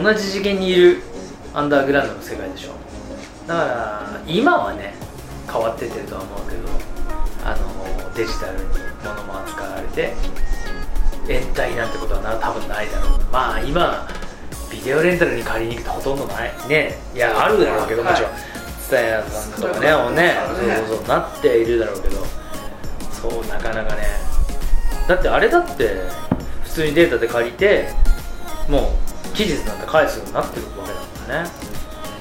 [0.02, 1.02] 同じ次元にいる
[1.54, 2.72] アンダーグラウンドの世界でしょ。
[3.46, 4.94] だから今はね
[5.50, 6.68] 変わってってるとは思うけど
[7.44, 8.64] あのデジタルに
[9.04, 10.12] 物も扱われて
[11.28, 13.20] 延滞なんてことはな多分ないだろう。
[13.32, 14.08] まあ今
[14.70, 16.52] ビデオレンタルに借りに行くとほとんどない。
[16.68, 16.98] ね。
[17.14, 18.30] いやあるだろうけどもちろん。
[18.32, 18.55] 蔦屋
[18.86, 22.16] さんとかねもうねそうそうそうなっているだろうけど
[23.12, 24.02] そうなかなかね。
[25.08, 26.00] だってあれだって
[26.64, 27.88] 普通にデータで借りて
[28.68, 28.92] も
[29.32, 31.50] う期日なんて返すようになってるわけだからね。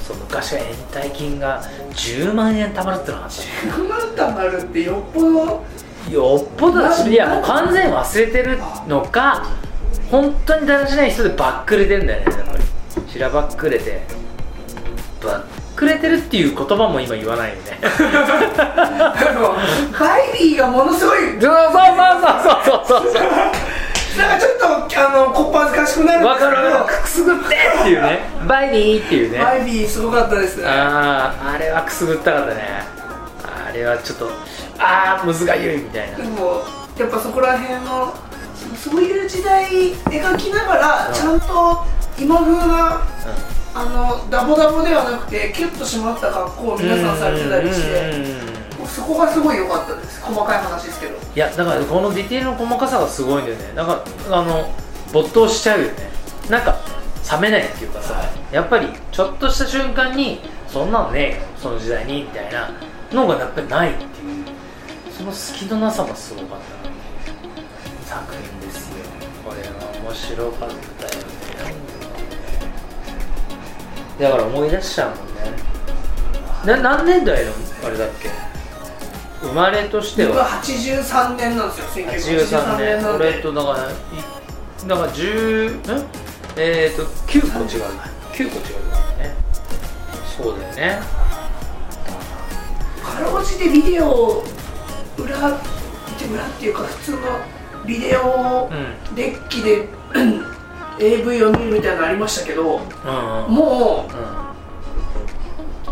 [0.01, 5.63] そう昔は延滞金が10万円貯まるってのがあった10万貯まるってよっぽど？
[6.11, 9.47] よっぽどだしいやもう完全に忘れてるのか
[10.11, 12.63] 本当にだらしない人でバックれてんだよねやっぱり。
[13.11, 14.03] しらばっくれて
[15.23, 17.79] バックれてるっていう言葉も今言わないよね。
[19.99, 23.11] バイビーがものすごいそうそうそうそうそう。
[23.11, 24.65] そうなんかちょっと
[24.97, 27.01] あのこっぱずかしくなるわかるわかる。
[27.03, 28.19] くすぐってっていうね。
[28.47, 29.39] バイビーっていうね。
[29.39, 30.67] バイビーすごかったですね。
[30.67, 32.83] あああれはくすぐったかったね。
[33.43, 34.29] あれはちょっと
[34.79, 36.17] ああむずがゆいみたいな。
[36.17, 36.63] でも
[36.97, 38.13] やっぱそこら辺の
[38.75, 41.13] そういう時代描きながらうん。
[41.13, 41.85] ちゃんと
[42.19, 43.01] 今風な
[43.73, 48.13] あのダボダボではなくてキュッと締まった格好を皆さんされてたりして
[48.87, 50.21] そこがすごい良かったです。
[50.21, 51.13] 細かい話ですけど。
[51.13, 53.73] いやだからこのディテールの細かさがすごいんだよね。
[53.75, 54.71] なんかあの
[55.11, 55.93] 没頭しちゃうよね。
[56.49, 56.77] なんか
[57.31, 62.69] 冷めないっていうかさ、やっぱりちょっとした瞬間にそんなのねその時代にみたいな
[63.11, 64.09] のがやっぱりないっていう。
[65.17, 66.59] その隙のなさもすごかっ
[68.03, 68.54] た作品
[70.05, 70.75] 面白かった
[71.07, 71.25] よね。
[74.19, 75.41] だから思い出しちゃうもんね。
[76.65, 77.51] な何年代の
[77.83, 78.29] あれだっけ？
[79.41, 82.97] 生まれとして僕はは83年なんですよ83 1983年。
[82.97, 83.25] 年なんで。
[83.29, 86.05] 俺とだからいだから10ん？
[86.57, 87.83] えっ、ー、と9個違う。
[88.31, 89.35] 9個違うからね。
[90.37, 90.99] そうだよね。
[93.03, 94.43] かろうじてビデオ
[95.17, 95.59] 裏裏っ
[96.59, 97.17] ていうか普通の
[97.85, 99.15] ビデオうん。
[99.15, 99.87] デッキで
[100.99, 103.51] AV を見るみたいなのありましたけどうんうん。
[103.51, 104.19] もうん。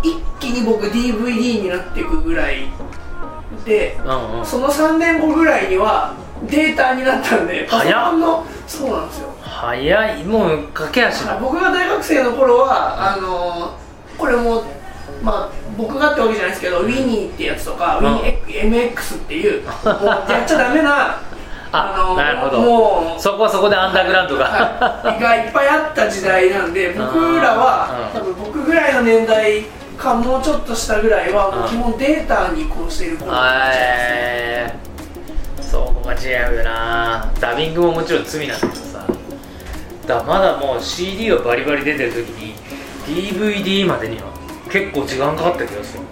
[0.01, 2.67] う一気に僕 DVD になっていくぐらい
[3.65, 4.45] でうんうん。
[4.45, 6.15] その3年後ぐらいには
[6.49, 9.29] データになったんでパソのそうなんですよ。
[9.41, 10.23] 早い。
[10.25, 11.37] もう駆け足だ。
[11.39, 13.77] 僕が大学生の頃はあの
[14.17, 14.63] これも
[15.21, 18.05] まあ僕がってわけじゃないですけど、ウィニーってやつとか、うん。
[18.05, 21.21] ウィニー MX っていうやっちゃダメな
[21.75, 22.61] あなるほど。
[22.61, 25.21] もうそこはそこでアンダーグラウンドが、はい。
[25.21, 28.19] がいっぱいあった時代なんで 僕らはうん。
[28.21, 29.63] 多分僕ぐらいの年代
[29.97, 33.73] かもうちょっと下ぐらいはもううん基本データに移行している頃になっちゃうんで
[35.63, 35.81] すよ。
[35.81, 35.93] はい。
[35.93, 37.25] そこが違うよな。
[37.39, 39.03] ダビングももちろん罪なんだけどさ。
[40.05, 42.53] だまだもう CD がバリバリ出てる時に
[43.07, 44.23] DVD までには
[44.69, 46.03] 結構時間かかった気がする。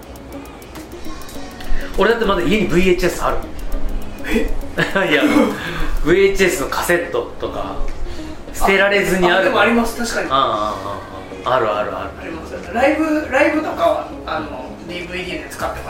[1.98, 3.36] 俺だってまだ家に VHS ある
[5.10, 5.22] いや
[6.04, 7.76] VHS のカセットとか
[8.54, 9.44] 捨てられずにある。
[9.44, 9.96] でもあります。
[9.98, 10.28] 確かに。
[10.30, 10.38] ああ
[11.46, 12.10] ああああるあるある。
[12.22, 12.54] あります。
[12.72, 15.80] ライブライブとかはあの DVD で使って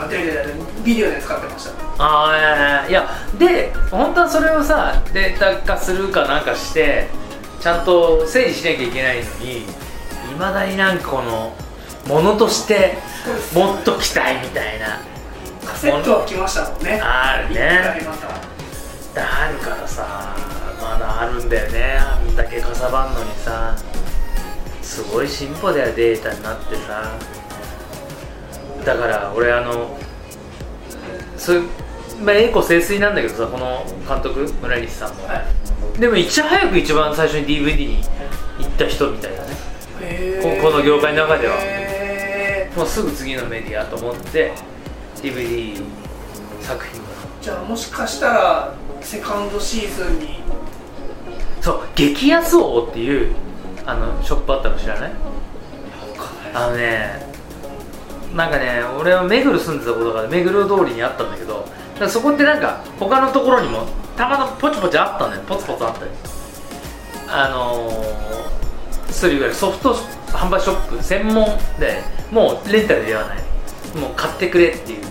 [0.83, 1.71] ビデオで使ってました。
[2.03, 7.07] ああいやいやいやで本当はそれをさデータ化するかなんかして
[7.61, 9.65] ちゃんと整理しなきゃいけないのにい
[10.39, 11.53] まだになんかこの
[12.07, 12.97] ものとして
[13.53, 14.99] 持っときたいみたいな。
[15.12, 15.12] カ
[15.83, 17.01] セットは来ましたもんね。
[17.03, 17.81] あるね。
[19.15, 20.33] あるからさ
[20.81, 21.97] まだあるんだよね。
[21.99, 23.75] あんだけかさばんのにさ。
[24.81, 27.11] すごい進歩だよデータになってさ。
[28.85, 29.97] だから俺あの
[31.35, 31.69] そういう
[32.23, 35.43] まあ、栄光清水なんだけどさこの監督村西さんも、は
[35.97, 35.99] い。
[35.99, 38.03] でもいち早く一番最初に DVD に
[38.59, 39.49] 行った人みたいだね。
[40.41, 41.55] ここの業界の中では。
[41.59, 44.53] へもうすぐ次のメディアと思って
[45.23, 45.81] DVD
[46.61, 47.01] 作品
[47.41, 50.43] じゃあもしかしたらセカンドシーズンに。
[51.61, 53.33] そう激安王っていう
[53.85, 55.11] あのショップあったの知らない？
[56.53, 57.25] あのね
[58.35, 61.65] なんかね俺は目黒住んでたことが目黒通りにあったんだけど
[62.09, 63.85] そこってなんか他のところにも
[64.17, 65.43] たまたまポチポチあったんだよ。
[65.47, 66.11] ポツポツあったり。
[67.29, 69.95] あのー、そういういわゆるソフト
[70.27, 71.45] 販売ショップ専門
[71.79, 73.37] でもうレンタルではない。
[73.97, 75.03] もう買ってくれっていう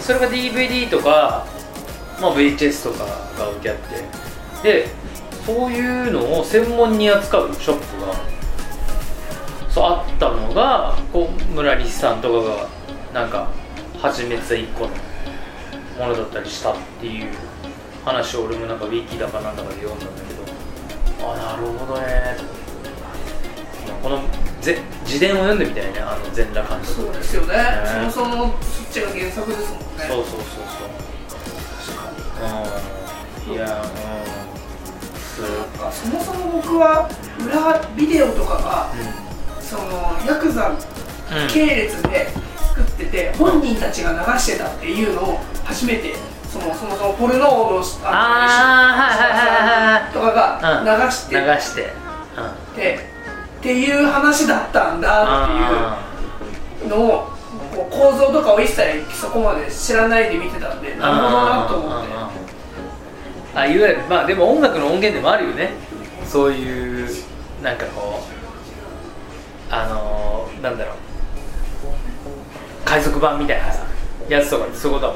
[0.00, 1.46] それが DVD とか、
[2.20, 3.04] まあ、VHS とか
[3.38, 3.76] が置いてあっ
[4.62, 4.88] てで
[5.44, 8.14] そういうのを専門に扱うショップが
[9.70, 12.68] そうあったのがこう村西さんとかが
[13.12, 13.50] なんか
[13.98, 14.90] 始めてた一個の
[15.98, 17.32] ものだったりしたっていう
[18.04, 20.34] 話を俺もなんかウィキだかなんだかで読んだんだけ
[21.22, 22.58] どあなるほどね。
[24.02, 24.22] この
[24.60, 27.54] ぜ自伝を読んでみたいねあの全裸監督そうですよね。
[27.56, 28.10] ね。
[28.10, 30.04] そもそもそっちが原作ですもんね。
[30.08, 30.84] そうそうそうそ
[33.46, 33.50] う。
[33.50, 33.54] うん。
[33.54, 33.88] いやうん。
[35.20, 37.08] すなんかそもそも僕は
[37.40, 38.90] 裏ビデオとかが
[39.60, 40.76] そのヤクザうん。
[41.48, 46.14] 系列で作ってて、本人たちが流してたっていうのを初めて
[46.50, 51.92] そのそもそもポルノのあーはいはいはいはいとかうんが流して流して。
[52.36, 52.74] うん。
[52.74, 53.07] て、
[53.58, 57.28] っていう話だったんだあっていうのを
[57.74, 60.98] こう構造とかを一切そこまで知らないで見てたんでー。
[60.98, 62.08] なるほどなと思って。
[63.54, 65.70] あいわゆるまあでも音楽の音源でもあるよね。
[66.24, 67.08] そういう
[67.62, 68.20] なんかこ
[69.70, 70.96] うあのー、なんだろう。
[72.84, 73.84] 海賊版みたいなさ
[74.28, 75.12] やつとかってそういうこと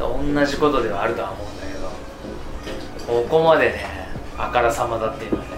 [0.00, 0.36] だもんね。
[0.38, 1.72] 同じことではあるとは思うんだけ
[3.10, 3.22] ど。
[3.22, 5.55] ここまでねあからさまだっていうのはね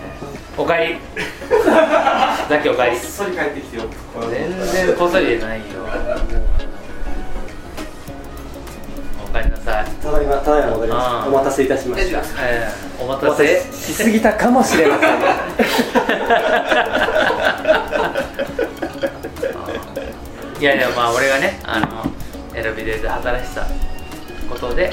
[0.59, 0.99] おかえり。
[2.49, 3.85] さっきおかえりそり帰ってきてよ。
[4.29, 4.51] 全
[4.87, 5.65] 然こっそりじゃないよ。
[9.25, 9.85] おかえりなさい。
[10.03, 12.21] ただいまただいま戻りまお待たせいたしました。
[12.41, 15.11] えー、お待おたせしすぎたかもしれません。
[20.61, 21.87] いやいやまあ俺がねあの
[22.53, 23.65] エラビデで働いてた
[24.51, 24.93] ことで、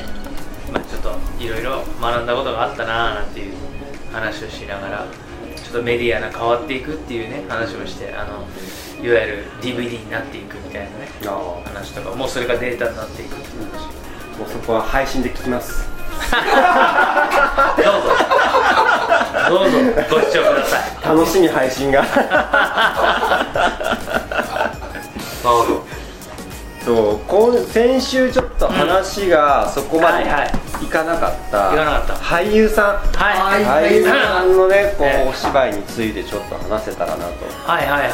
[0.71, 3.53] まあ、ちょっといろいろ学んだことがあったなーなんていう
[4.13, 5.05] 話をしながら
[5.75, 8.45] とメディアが変わっていくっていうね話をしてあの
[9.03, 13.83] いわゆる DVD になっていくみたいなねあ話とかもうそれがデータになっていくっていう話。
[13.83, 14.05] あ
[14.37, 15.87] もうそこは配信で聞きます。
[16.31, 16.41] どう
[18.01, 18.09] ぞ。
[19.49, 19.77] どうぞ。
[20.09, 21.17] ご視聴ください。
[21.17, 22.03] 楽しみ配信が。
[25.43, 26.04] どうぞ
[26.85, 30.45] そう今先週ちょっと話がそこまでは
[30.83, 32.13] いかなかった、いかなかった。
[32.13, 32.95] 俳優さん。
[33.17, 33.63] はい。
[33.63, 37.45] はい俳優さんのねこええうお芝居についてちょっと話せたらなと。
[37.65, 38.11] はいはいはい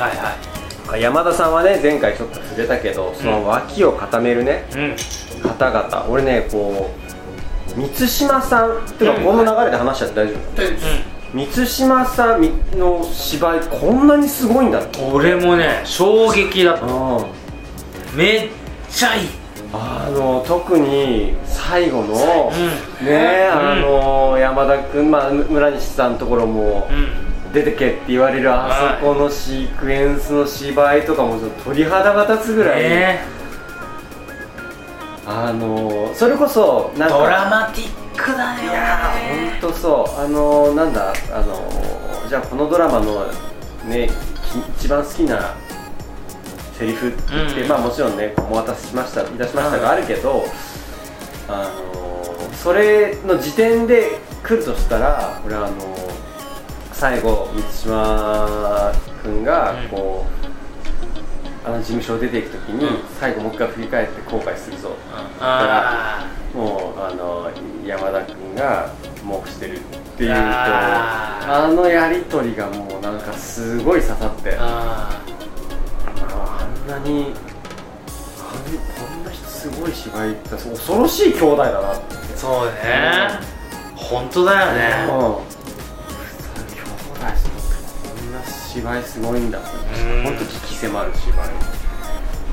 [0.88, 1.02] はい。
[1.02, 4.96] 山田さんはね前回ちょっと触れたけどその脇を固めるねうん。
[5.50, 6.06] 方々。
[6.10, 6.90] 俺ねこ
[7.76, 9.26] う満島さんっていうかうん。
[9.26, 10.78] この流れで話しちゃって大丈夫、で
[11.34, 12.42] 満島さん
[12.80, 15.02] の芝居こんなにすごいんだって。
[15.04, 16.86] うん俺もね衝撃だった。
[16.86, 17.26] うん。
[18.16, 18.50] めっ
[18.92, 19.28] ちゃいい
[19.74, 22.52] あの特に最後の、
[23.02, 23.60] うねうん。
[23.72, 27.32] あの山田君、まあ、村西さんのところもうん。
[27.54, 33.20] 出てけって言われるあそこのシークエンスの芝居とかもちょっと鳥肌が立つぐらい、ね。
[35.26, 40.22] あのそれこそなんかドラマティックだよいやー本当そう。
[40.22, 41.62] あのなんだあの
[42.30, 43.26] じゃあこのドラマの
[43.86, 44.10] ね
[44.50, 45.54] き一番好きな
[46.82, 47.70] セリフって言って、うん。
[47.70, 50.44] まあもちろんねお待たせしましたいたしましたがあるけど、
[51.48, 55.96] あのそれの時点で来るとしたら俺はあの
[56.92, 58.92] 最後満島
[59.24, 59.90] 君がうん。
[59.90, 62.98] こう、あの事務所を出ていくときに、うん。
[63.20, 64.96] 最後もう一回振り返って後悔するぞ。
[65.40, 67.52] あもうあの
[67.86, 68.90] 山田君が
[69.24, 69.80] 黙してるっ
[70.18, 74.58] ていうとああのやり取りがもうなんかすごい刺さって
[76.86, 82.16] んなにこんなすごい芝居って恐ろしい兄弟だなって。
[82.16, 83.30] ーそうね。
[83.96, 85.08] 本当だよね。
[85.10, 85.36] うん兄弟
[87.16, 90.24] こんな芝居すごいんだうん。
[90.24, 91.50] 本当危機迫る芝居。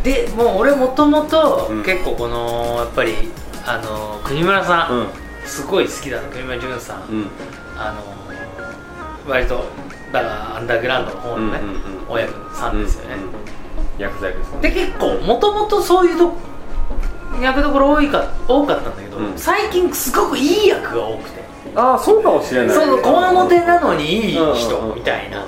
[0.04, 1.82] でもう俺もともとうん。
[1.82, 3.14] 結構このやっぱり
[3.66, 5.08] あの国村さん、うん。
[5.46, 7.30] すごい好きだの国村淳さん、うん。
[7.76, 8.02] あの
[9.30, 9.64] 割と
[10.12, 13.30] だからアンダーグラウンドの方のね、うんうんうん親分さんですよね、うんうん
[13.98, 16.32] 薬剤ですで結構もともとそういうと
[17.40, 19.38] 役どころ多いか多かったんだけど、うん。
[19.38, 21.42] 最近すごくいい役が多くて。
[21.74, 22.76] ああそうかもしれない。
[22.76, 25.46] そのこわもてなのにいい人うんみたいな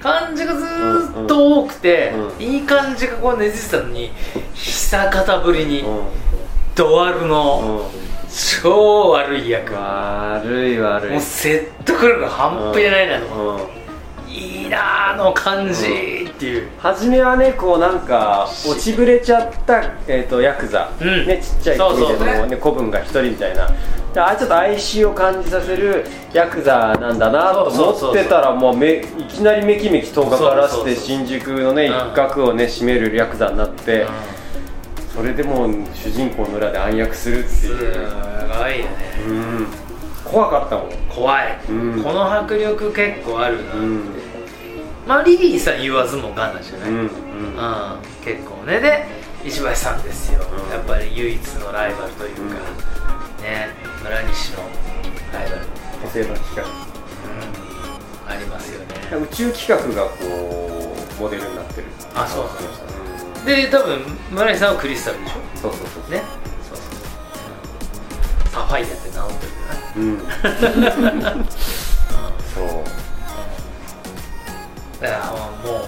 [0.00, 4.10] 感じがずーっと多くて、うんいい感じがこう根付いてたのに
[4.54, 6.06] 久方ぶりにうん。
[6.74, 8.08] ドワルのうん
[8.62, 11.12] 超悪い役悪い悪い。
[11.12, 13.68] もう説得力が半端じゃないなと、
[14.26, 14.30] うん。
[14.30, 21.26] いいなあの感じっていう、初めはねこうなんか落ちぶれちゃった、えー、とヤクザ、うん。
[21.26, 23.68] ね、ちっちゃい国でもね子分が一人みたいな。
[24.14, 31.94] であれちょっと哀愁を感じさせるヤクザなんだなと思ってたらもうめいきなりめきめき遠がからして新宿のねうん。
[32.12, 34.08] 一角をね占めるヤクザになって、うん。
[35.16, 38.88] それでもう主人公の裏で暗躍するってすいう、ごいよね。
[39.26, 39.66] うん、
[40.24, 42.02] 怖かったもん、怖い、うん。
[42.04, 44.27] この迫力結構あるな、うん
[45.08, 47.04] まあリリーさん言わずもがなしじゃない、うんうん。
[47.04, 47.10] うん。
[48.22, 48.78] 結構ね。
[48.78, 49.06] で
[49.42, 50.70] 石橋さんですよ、うん。
[50.70, 52.42] やっぱり唯一のライバルというか、
[53.42, 53.70] ね。
[54.02, 54.58] 村西の
[55.32, 55.62] ライバル、
[56.02, 56.64] 補正の企画。
[56.64, 58.86] うん、ありますよね。
[59.16, 61.86] 宇宙企画がこうモデルになってる。
[62.14, 62.60] あそうなんだ
[63.40, 63.42] う。
[63.42, 63.44] ん。
[63.46, 65.34] で多分村西さんはクリスタルでしょ？
[65.62, 66.12] そうそうそう。
[66.12, 66.22] ね。
[66.68, 66.84] そうそう
[68.44, 71.46] そう、サファイアって名乗ってるけどね、うんうん。
[72.54, 72.66] そう
[75.00, 75.78] だからも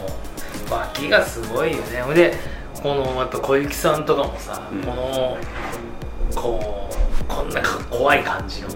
[0.70, 2.02] う脇がすごいよね。
[2.02, 2.34] ほんで
[2.82, 4.82] このやっぱ小雪さんとかもさ、うん。
[4.82, 5.38] この
[6.34, 6.88] こ
[7.20, 8.68] うこんなか怖い感じの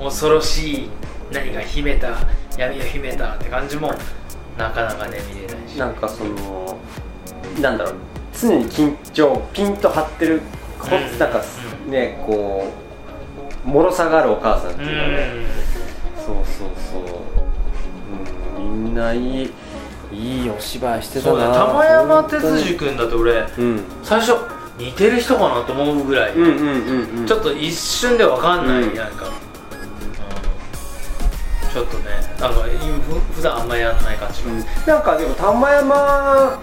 [0.00, 0.90] 恐ろしい
[1.32, 2.16] 何か秘めた
[2.56, 3.92] 闇を秘めたって感じも
[4.56, 5.78] なかなかね見れないし。
[5.78, 6.78] なんかその
[7.60, 7.94] なんだろう
[8.38, 10.40] 常に緊張ピンと張ってる
[10.78, 11.42] こうんなんか
[11.88, 12.72] ねこ
[13.64, 15.42] うもろさがあるお母さんってういうかね。
[15.42, 15.46] ん。
[16.24, 17.45] そうそうそう、うん、
[18.66, 19.50] みんないい
[20.12, 23.82] いいお芝居してたそうだな玉山哲本司君だと俺うん。
[24.02, 24.34] 最初
[24.78, 28.94] 似てる人かなと思うぐらい、ちょっと一瞬でわかんない、うん。
[28.94, 29.32] なんか、うん。
[31.72, 32.68] ちょっとねなんかふ
[33.36, 34.64] 普段あんまやんない感じが、うん。
[34.86, 36.62] なんかでも玉山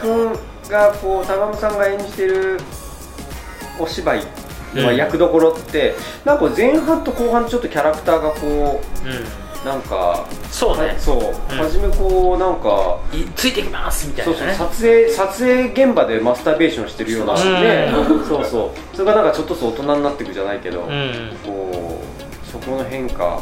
[0.00, 0.32] 君
[0.68, 2.60] がこう高山さんが演じてる
[3.80, 4.22] お芝居
[4.74, 4.96] のうん。
[4.96, 5.94] 役どころって、
[6.24, 9.10] なんか前半と後半ちょっとキャラクターがこうん。
[9.10, 9.14] う
[9.64, 10.94] なんかそうね。
[10.98, 11.16] そう、
[11.52, 11.58] うん。
[11.58, 17.40] 初めこうなんかいついてきますみたいそうそうなね撮影撮影現場でマスターベーションしてるようなうん。
[17.62, 17.90] ね。
[18.28, 18.96] そうそう。
[18.96, 21.36] それがなんかちょっとずつ大人になっていくじゃないけど、うん。
[21.44, 23.40] こうそこの変化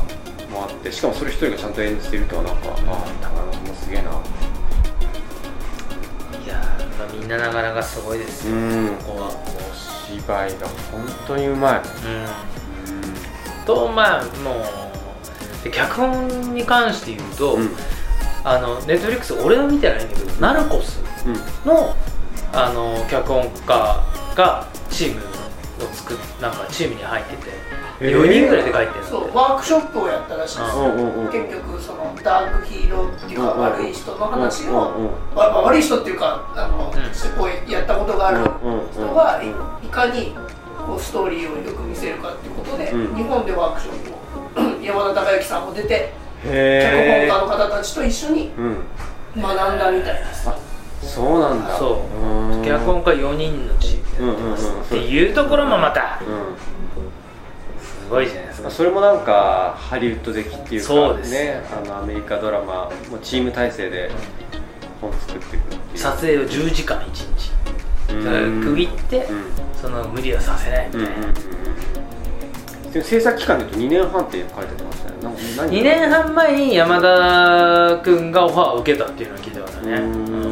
[0.50, 2.76] もあってしかもそれ一人がちゃんと演じてるとはなんか、ああ
[3.20, 4.10] 高野もすげえな。
[6.42, 8.96] いやーみんななかなかすごいですよ、うん。
[9.04, 9.28] ここは。
[9.28, 11.84] お芝居が本当にうまい、うん。
[13.64, 14.92] とまあもう
[15.64, 17.70] で脚本に関して言うと、うん。
[18.44, 21.34] あのネットフリックス俺は見てないんだけど、ナルコスうん。
[21.68, 21.94] の
[22.52, 24.04] あの脚本家
[24.34, 27.50] がチームを作っなんかチームに入ってて、
[28.00, 28.20] へー。
[28.20, 31.32] 4人ぐらいで書いてるんそうでワークショップをやったらしいですうようんうんうん。
[31.32, 37.14] 結局そのダークヒーローっていうかうん悪い人の話を、うんうんわ悪い人っていうかあの、うん。
[37.14, 38.90] すごいやったことがあるうんうん。
[38.92, 40.34] 人がいいかに
[40.84, 43.16] こうストーリーをよく見せるかっていうことで、うん。
[43.16, 44.11] 日本でワークショップを
[44.82, 48.50] 山田孝之さんも出て脚本へ家の方たちと一緒に
[49.36, 50.48] 学んだみたいです。
[50.48, 50.58] あ
[51.00, 51.76] そうなんだ。
[51.76, 52.06] そ
[52.62, 52.64] う。
[52.64, 56.36] 脚本家4人のチームでやってます、うんうんうんっていうところもまたうん。
[57.80, 58.62] すごいじゃないですか。
[58.64, 61.30] まあそれもなんかハリウッド的っていうかそうです。
[61.32, 64.10] ねあのアメリカドラマもうチーム体制で
[65.00, 65.98] 本作っていくっていう。
[65.98, 67.04] 撮影を10時間1
[67.36, 67.52] 日。
[68.12, 69.44] 区切ってうん。
[69.80, 71.26] その無理はさせないみうんうんたいな、
[72.92, 75.16] でも制作期間で言うと2年半って書いてましたね。
[75.22, 80.06] なんか何2年半前に山田君がオファーを受けたっていうのを聞いたからね、うーう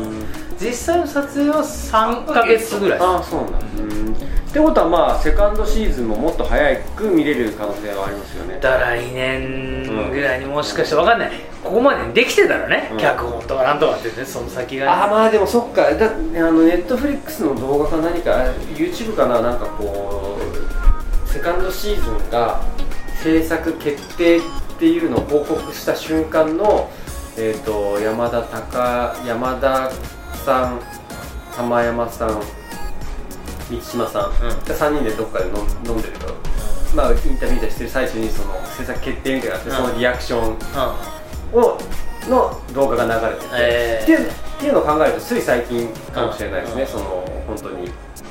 [0.07, 0.20] ん。
[0.22, 0.26] ん
[0.59, 3.59] 実際の撮影は3ヶ月ぐらいああそうなんだ。
[3.59, 4.14] うん。
[4.51, 8.59] ってことはまあセカンドシーズンももっと早く見れる可能性はありますよね。
[8.61, 11.30] だ来年ぐらいにもしかして分かんない。
[11.62, 12.99] ここまでできてたらね、うん。
[12.99, 15.82] 脚本とかなんとかってねその先がね、ああまあでもそっか。
[15.95, 18.32] だあのネットフリックスの動画か何か
[18.74, 20.29] YouTube かななんかこう
[21.41, 22.61] セカンドシーズンが
[23.22, 24.41] 制作決定っ
[24.78, 26.91] ていうのを報告した瞬間の、
[27.38, 29.91] えー、と山田高山田
[30.45, 30.80] さん
[31.57, 32.43] 玉山さん
[33.70, 34.51] 満島さん、うん。
[34.51, 36.26] 3人でどっかで飲んでると、
[36.95, 39.76] まあ、インタビューでしてる最中にその制作決定みたいなって、うん。
[39.76, 40.59] そのリアクション
[41.55, 41.78] うんを
[42.28, 46.88] の動画が流れてて、えーっていうのを考えるとつい最近かもしれないですね、うん。
[46.88, 47.05] その
[47.47, 47.91] 本当に。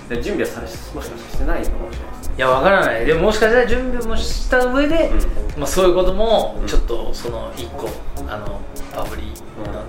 [0.10, 2.09] で準備はされもしかしてないのかもしれない
[2.39, 3.05] いや分からない。
[3.05, 5.09] でももしかしたら準備もした上で、
[5.57, 6.67] うまあ、そういうこともうん。
[6.67, 7.89] ちょっとその1個
[8.29, 8.61] あの
[8.95, 9.83] パブリの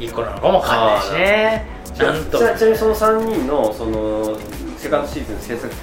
[0.00, 1.66] 1個なのかもわかんないしね。
[2.30, 4.38] とちなみにその3人のその
[4.78, 5.74] セカンドシーズン制作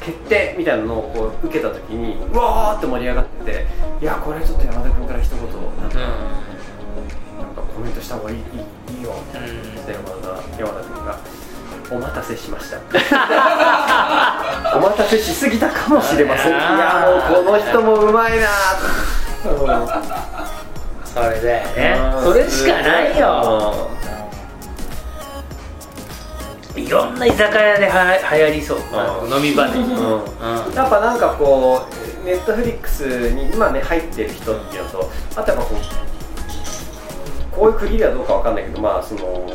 [0.00, 3.66] 決定みたいなのをこう受けた時にうわーって盛り上がってて
[4.02, 5.46] いやこれちょっと山田君から一言な
[5.86, 5.98] んか,、
[7.36, 7.46] うん。
[7.46, 11.18] なんかコメントした方がいいいいいいよみたいなうんで山田山田君が
[11.90, 12.78] 「お待たせしました」
[14.76, 16.52] お待たせしすぎたかもしれません。
[16.52, 18.48] いやもうこの人もうまいな
[21.04, 22.32] それだよねうん。
[22.32, 23.88] それしかないよ。
[26.76, 28.78] いろんな居酒屋では流行りそう。
[29.24, 29.32] うん。
[29.32, 29.84] 飲み場で、うん。
[29.86, 29.88] う
[30.70, 30.74] ん。
[30.74, 39.50] やっぱなんかこうネットフリックスに今ね入ってる人っていうのとあとやっぱこうこういう区切りはどうかわかんないけどまあその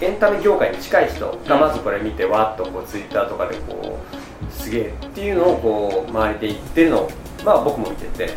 [0.00, 7.10] エンタメ業界に近い人がまずこれ見てわっとこうツイッターとかでこうすげえっていうのをこう周りで言ってるのを
[7.44, 8.34] まあ僕も見てて。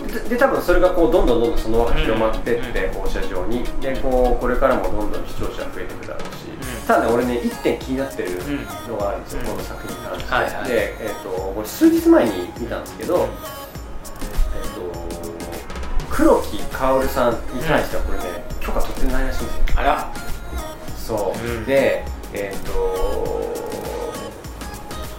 [0.00, 3.62] でで多分それがこうどんどんどんどんその輪が広まってって放射状に。
[3.80, 6.86] でこうこれからもどんどん視聴者増えていくだろうし、うん。
[6.86, 8.66] ただね俺ね一点気になってるうん。
[8.88, 9.46] のがあるんですよ、うん。
[9.48, 10.68] この作品に関して、はいはい。
[10.68, 13.28] で、えー、とこれ数日前に見たんですけど、うんえー、
[14.74, 14.90] と
[16.10, 18.24] 黒木薫さんに対してはこれね、
[18.60, 19.62] 許可取ってないらしいんですよ。
[19.76, 20.12] あら
[21.10, 21.64] そう、うん。
[21.66, 22.70] でえっ、と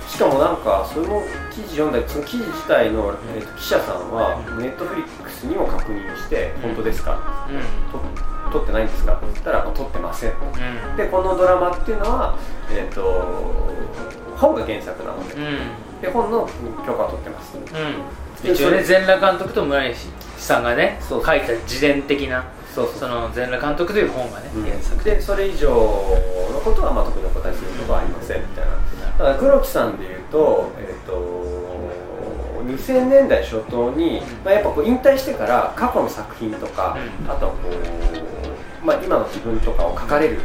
[0.07, 1.21] しかもなんかその
[1.51, 7.47] 記事読んだその記事自体の、えーと記者さんはネットフリックスにも確認して、本当ですか？
[7.49, 9.13] うと撮ってないんですか？
[9.15, 10.29] って言ったら撮ってません。
[10.31, 10.97] んうん。
[10.97, 12.37] でこのドラマっていうのは、
[12.71, 13.01] えー、と
[14.37, 15.35] 本が原作なので。
[15.35, 16.01] うん。
[16.01, 16.47] で本の
[16.85, 17.57] 許可を取ってます。
[17.57, 17.59] う
[18.49, 18.51] ん。
[18.53, 21.25] 一応ね全裸監督と村西さんがねそう。
[21.25, 24.63] 書いた自伝的なそうその全裸監督という本がねうん。
[24.63, 25.21] 原作で。
[25.21, 28.71] それ以上のことはまあ特にお答えすることはありませんみたいな。
[28.71, 31.21] だから黒木さんでいうと,、えー、と
[32.65, 37.29] 2000年代初頭に、まあ、やっぱこう引退してから過去の作品とか、うん。
[37.29, 37.57] あとはこ
[38.83, 40.41] う、まあ、今の自分とかを書かれるうん。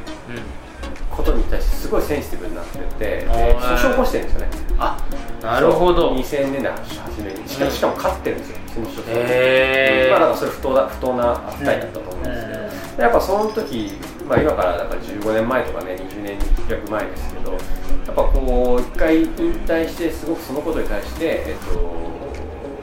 [1.17, 4.49] ことに対してすごいセンシティブになってて訴訟を起こしてるんですよね。
[4.79, 4.99] あ
[5.47, 6.09] なるほど。
[6.09, 7.49] そう2000年代初めに。
[7.49, 7.71] しかうん。
[7.71, 10.11] しかも勝ってるんですよその訴訟へー。
[10.11, 13.93] まあだからそれ不当だ不当な扱いだったと思うんですけど、でやっぱその時、
[14.29, 16.39] まあ、今からだから15年前とかね20年
[16.69, 17.61] 弱前ですけどやっ
[18.07, 19.29] ぱこう一回引
[19.67, 21.81] 退してすごくそのことに対して、えっと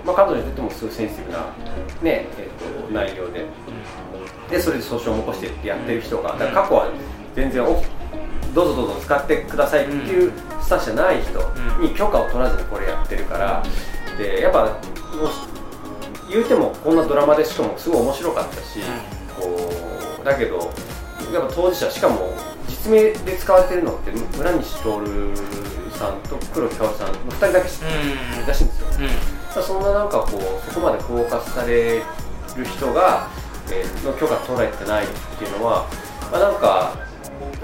[0.05, 1.39] ままあ、彼女にとってもすごいセンシティブな、
[2.01, 3.45] ねえっと内容で。
[4.49, 6.91] でそれで訴訟を起こしてってやってる人がだから過去は
[7.35, 7.81] 全然お
[8.53, 10.31] どうぞどうぞ使ってくださいっていう
[10.61, 11.39] スタンスじゃない人
[11.81, 13.63] に許可を取らずにこれやってるから。
[14.17, 14.73] でやっぱもう
[16.29, 18.79] 言うてもこんなドラマでしかもすごい面白かったし、
[19.39, 19.71] こ
[20.21, 20.71] うだけど
[21.33, 22.33] やっぱ当事者しかも
[22.67, 28.87] 実名で使われてるのって村西徹さんと黒木薫さんの2人だけらしいんですよ、
[29.57, 29.63] うん。
[29.63, 32.03] そんななんかこうそこまでフォーカスされる
[32.65, 33.27] 人が、
[33.71, 35.87] えーの許可取られてないっていうのは、
[36.31, 36.95] まあ、なんか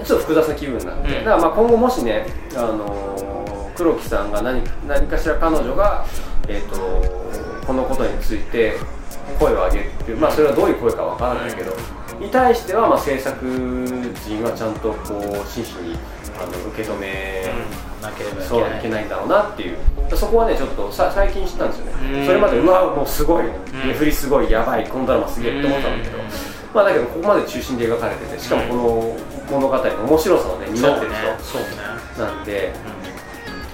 [0.04, 1.24] ちょっと複雑な気分になって、うん。
[1.24, 3.30] だからまあ今後もしね、あのー
[3.80, 6.04] 黒木さんが何何かしら彼女が、
[6.48, 8.74] えー、とこのことについて
[9.38, 11.72] 声を上げる、まあ、それはどういう声かわからないけど、
[12.20, 13.42] に対してはまあ制作
[14.26, 15.96] 陣はちゃんとこう真摯に
[16.38, 17.48] あの受け止め、
[18.02, 19.78] なければいけそうないいけないんだろうなっていう。
[20.14, 22.26] そこはねちょっとさ最近知ったんですよね、うん。
[22.26, 23.52] それまでうわもうすごい、ね
[23.96, 26.24] 振りすごいやばいこのドラマすげえって思ったんだけど、うん。
[26.74, 29.16] まあだけどここまで中心で描かれててしかもこの
[29.50, 31.68] 物語の面白さをね担ってるそうね。
[32.14, 32.72] 人なんで、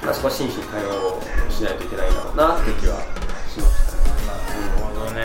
[0.03, 1.20] まあ、そこは真摯に対応
[1.51, 2.99] しないといけないんだろうなっていう気は
[3.53, 4.35] しましたね、な
[4.77, 5.22] るほどね。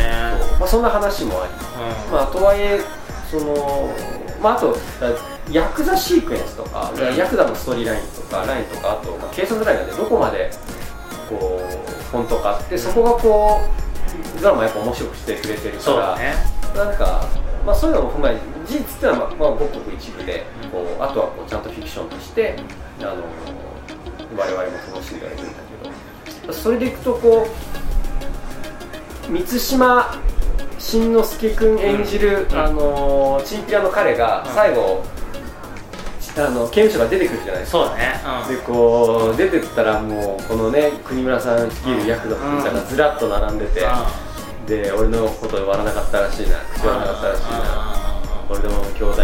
[0.60, 1.54] まあ、そんな話もあり。
[1.54, 2.12] うん。
[2.12, 2.82] まあ、とはいえ
[3.30, 3.90] その、
[4.42, 5.12] まあ、あとだ
[5.52, 7.16] ヤクザシークエンスとか、うん。
[7.16, 10.52] ヤクザのストーリーラインとかラインとかあと、まあ、警察ラインがねどこまで
[11.30, 13.60] こう本当かってそこがこ
[14.38, 16.34] うドラマやっぱ面白くしてくれてるから、そうだね。
[16.76, 17.26] なんか、
[17.66, 22.56] まあ、そういうのも踏まえ事実っていうのは、まあまあ、ごくごく一部でこうあとはこうちゃんとフィクションとして
[23.00, 23.24] あの
[24.38, 25.52] 我々も楽しんではいるんだ
[26.42, 27.48] けどそれでいくとこ
[29.30, 30.20] う満島
[30.80, 35.04] 真之介君演じる、うんあのチンピラの彼がうん最後、
[36.38, 37.78] あの刑務所が出てくるじゃないですか。
[37.80, 38.20] そうだね。
[38.50, 43.86] でこう出てったらもうこのね国村さん率いるヤクザの人がずらっと並んでて、
[44.72, 48.22] で俺のこと言わなかったらしいな口割らなかったらしいな。
[48.50, 49.16] 俺でも兄弟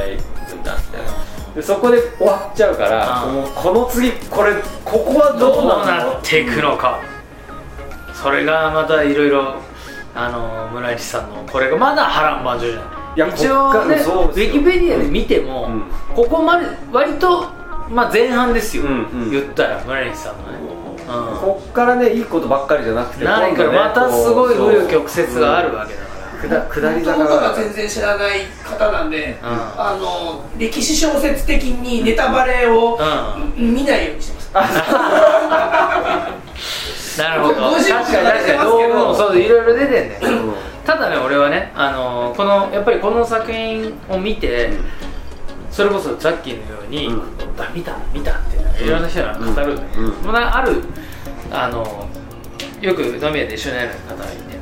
[0.50, 7.02] 分だみたいなでそこで終わっちゃうからうんもうこの次これここはどうなっていくのか。
[8.14, 9.56] それがまたいろいろ
[10.16, 12.88] あの村西さんのこれがまだ波乱万丈じゃない。
[13.16, 15.84] いや一応ねウィキペディアで見ても、うん。
[16.16, 17.44] ここまで割と、
[17.90, 19.32] まあ、前半ですよ、うんうん。
[19.32, 20.77] 言ったら村西さんのね、うん
[21.08, 26.08] こっからねいいことばっかりじゃなくてないからまたすごい紆余曲折があるわけだか
[26.42, 27.50] けだ下り坂が。
[27.50, 29.10] が全然知らない方なん。
[29.10, 33.00] で、ら、あの歴史小説的にネタバレをう
[33.60, 34.74] 見ないようにしてます。
[37.22, 37.56] ん、 なるほど。
[37.72, 40.54] 確かに確かに道具もそういろいろ出てんだようん。
[40.86, 44.72] ただね俺はね、あのこのやっぱりこの作品を見て、
[45.78, 47.22] それこそザッキーのように、うん。
[47.60, 50.10] あ見た見たっていろんな人が語るんだけど、うん。
[50.24, 50.52] もうなん。
[50.52, 50.84] かある
[51.52, 52.10] あの
[52.82, 54.58] よく飲み屋で一緒になる方がいて。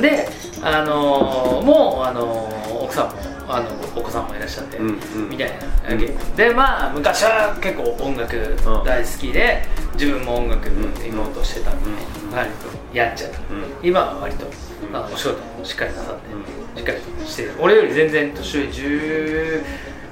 [0.00, 0.28] で
[0.62, 3.12] あのもうあの奥さんも
[3.48, 4.92] あのお子さんもいらっしゃって、うんう
[5.26, 5.30] ん。
[5.30, 6.06] みたいなわけ。
[6.36, 11.92] でまあ昔は結構音楽大好きで、自分も音楽に行こうとしてたみたい
[12.30, 13.88] な、割とやっちゃう、うん。
[13.88, 14.52] 今は割と、うん
[14.96, 16.78] あのお仕事もしっかりなさって、うん。
[16.78, 17.52] しっかりしてる。
[17.58, 19.64] 俺より全然年上10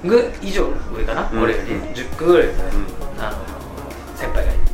[0.04, 1.42] ぐ以上上かな、うん。
[1.42, 1.82] 俺よりうん。
[1.92, 2.56] 10個ぐらい上、ん。
[3.18, 3.38] あの
[4.16, 4.70] 先輩がいて。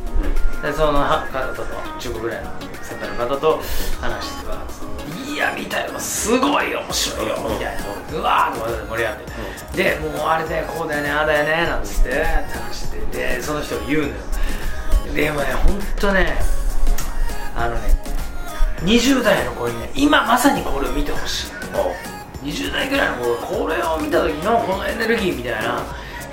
[0.61, 1.63] でそのは方と
[1.99, 2.49] 15個ぐらいの
[2.81, 3.61] 先輩の方と
[4.01, 4.57] 話しては
[5.29, 5.99] 「いや見たよ。
[5.99, 7.83] すごい面白いよ」みたいな
[8.17, 9.17] 「うわー」と盛り上がっ
[9.71, 14.13] て、でもうあれだよこうだよねああだよねなんつって話してでその人が言うのよ。
[15.13, 16.37] でもねほんとね
[17.55, 17.95] あのね
[18.81, 21.51] 20代の子にね今まさにこれを見てほしい
[22.47, 25.83] 20代ぐらいの子がこれを見た時のこのエネルギーみたいな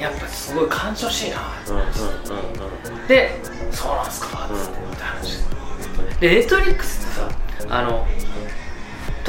[0.00, 1.38] やっぱすごい感じほしいな。
[1.68, 3.38] うんうんうんで
[3.70, 5.44] 「そうなんすか」っつってって話
[6.20, 7.28] でネットフリックスってさ
[7.68, 8.06] あの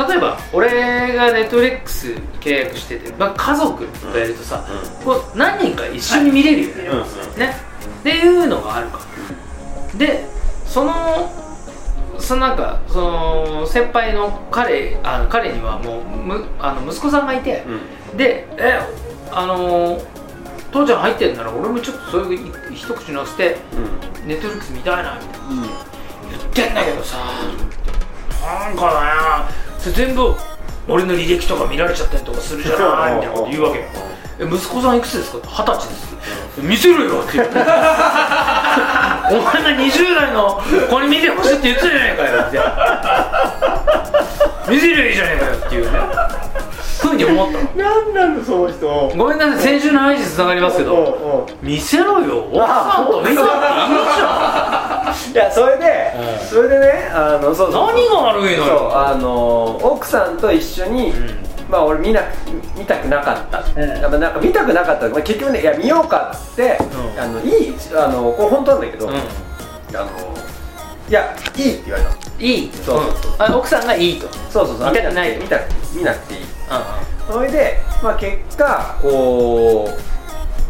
[0.08, 0.70] 例えば俺
[1.16, 2.08] がネットフリックス
[2.40, 4.66] 契約してて、まあ、家族がやるとさ、
[5.02, 7.40] うこう何人か一緒に見れるよね、うんうん。
[7.40, 7.56] ね。
[8.00, 9.00] っていうのがあるか
[9.94, 10.00] ら。
[10.00, 10.26] で
[10.66, 11.32] その
[12.20, 17.64] そのなんかその先輩の彼あの彼にはもうむあの息子さんがいて、
[18.12, 18.18] うん。
[18.18, 18.80] でえ
[19.32, 20.00] あの
[20.72, 23.58] 父ちゃん入ってんなら俺もちょっとそういう一口乗せて
[24.22, 24.28] うん。
[24.28, 25.48] ネットフリックス見たいなみたいな。
[25.48, 25.62] うん。
[25.62, 27.18] 言ってんだけどさ
[28.42, 29.50] なんかな
[29.80, 30.34] それ全部
[30.88, 33.86] 俺の履歴とか見られちゃったりとかするじゃないみたいなこと言うわけよ。
[34.38, 35.38] え息子さんいくつですか？
[35.38, 36.16] って二十歳です。
[36.62, 37.48] 見せろよって言う
[39.32, 42.42] お前が20代の子に見てほしいって言ってたじゃないかよ。
[42.44, 42.52] っ
[44.66, 46.00] て見せりゃいいじゃないかよっていうね。
[47.00, 47.64] ふうに思ったの。
[47.76, 49.14] なんなのその人。
[49.16, 50.92] ごめんなさい先週の話につながりますけど。
[50.92, 52.48] ど見せろよ。
[52.52, 55.32] 奥さんと見たっていいじゃん。
[55.32, 56.48] いやそれで、うん。
[56.48, 58.92] そそれでねあのそう何が悪いのよ。
[58.94, 62.22] あの奥さんと一緒に、うんまあ俺見な
[62.78, 63.90] 見たくなかった、うん。
[63.90, 66.78] やっぱなんか見たくなかった、まあ、結局ねいや見ようかって、
[67.16, 67.20] うん。
[67.20, 69.14] あのいいあのこれ本当なんだけど、うん。
[69.14, 70.10] あの
[71.08, 72.16] いやいいって言われたの。
[72.40, 72.72] いい？
[72.72, 73.32] そうそうそう。
[73.38, 73.42] ん。
[73.42, 74.28] あ奥さんがいいと。
[74.52, 74.92] そうそうそう。
[74.92, 75.38] 見たくない。
[75.38, 75.64] 見たく
[75.96, 76.42] 見なくていい。
[76.42, 76.48] うん
[77.26, 80.00] それで、まあ、結果こう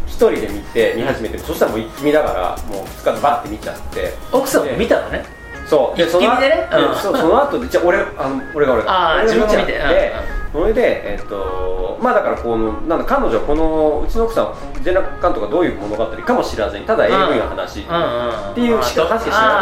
[0.06, 4.14] 一人で見て見始めて、そしたらもう見だからもう2日バッて見ちゃって。
[4.32, 5.22] 奥さんも見たのね
[5.66, 6.00] そう。
[6.00, 6.68] 一気見でね。
[6.72, 6.96] うん。
[6.96, 9.18] その後でじゃあ俺あの俺が俺が。
[9.18, 9.72] あ自分が見て。
[9.74, 10.36] うん。
[10.52, 19.54] それでえっとまあだからこのなんだ彼女はこのうちの奥さん全裸監督がどういう物語かも知らずにただ AV の話、っていうしか話しか知らな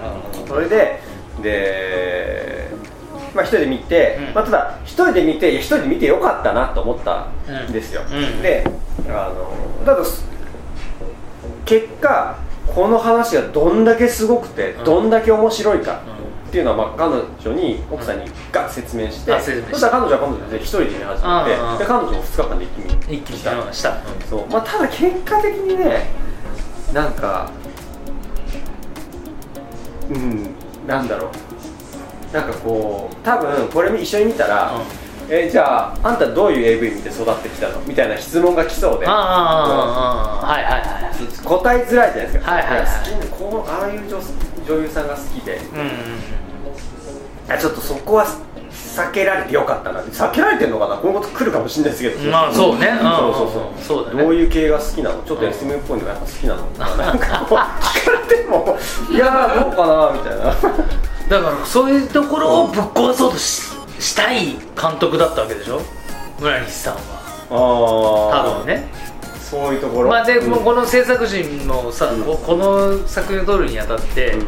[0.00, 1.00] かったそれで
[1.40, 2.70] で
[3.34, 4.34] まあ一人で見て、うん。
[4.34, 7.28] まあ、ただ一人で見て一人で見てよかったなと思った
[7.68, 8.42] んですよ、うん。
[8.42, 8.64] で
[9.08, 10.04] あのただ
[11.64, 14.84] 結果この話がどんだけすごくて、うん。
[14.84, 16.00] どんだけ面白いか
[16.46, 19.72] うっていうのは、まあ、彼女に奥さんにが説明して、あ説明して。
[19.72, 24.02] そしたら彼女は彼女で一人で見始めて、うんうんで彼女も2日間で一気に一気にした。
[24.28, 24.46] そう。
[24.46, 26.06] まあ、ただ結果的にね
[26.92, 27.50] なんか
[30.10, 30.54] うん
[30.86, 32.34] なんだろう。
[32.34, 34.80] なんかこう多分これ一緒に見たら、
[35.30, 37.80] えじゃああんたどういう AV 見て育ってきたの？
[37.86, 39.06] みたいな質問が来そうで。
[39.06, 39.14] ああ
[40.42, 41.44] ああはいはいはい。
[41.44, 42.86] 答えづらいじゃないですか、はいはいはい。
[42.86, 44.18] 好きなこうああいう女
[44.66, 45.56] 女優さんが好きで。
[45.56, 45.86] うんうん
[47.46, 48.26] いやちょっとそこは
[48.70, 50.00] 避けられてよかったな。
[50.00, 50.96] 避けられてるのかな？
[50.96, 52.30] 今後来るかもしれないですけど。
[52.30, 52.86] まあそうね。
[52.88, 54.02] うんそうそうそう。
[54.02, 54.22] そうだね。
[54.22, 55.22] どういう系が好きなの？
[55.24, 58.78] ちょっと SM っぽいのがやっぱ好きなのなんかこう聞かれても
[59.10, 60.12] いやーどうかな？
[60.12, 60.44] みたいな。
[61.28, 65.80] だからそういうところをぶっ壊そうとししたい監督だったわけでしょ？
[66.40, 67.00] 村西さんは。
[67.50, 68.88] あ多分ね。
[69.38, 70.08] そういうところ。
[70.10, 70.64] まあでもうん。
[70.64, 72.22] この制作陣もさ、うん。
[72.22, 74.40] ここの作品を撮るにあたって、うん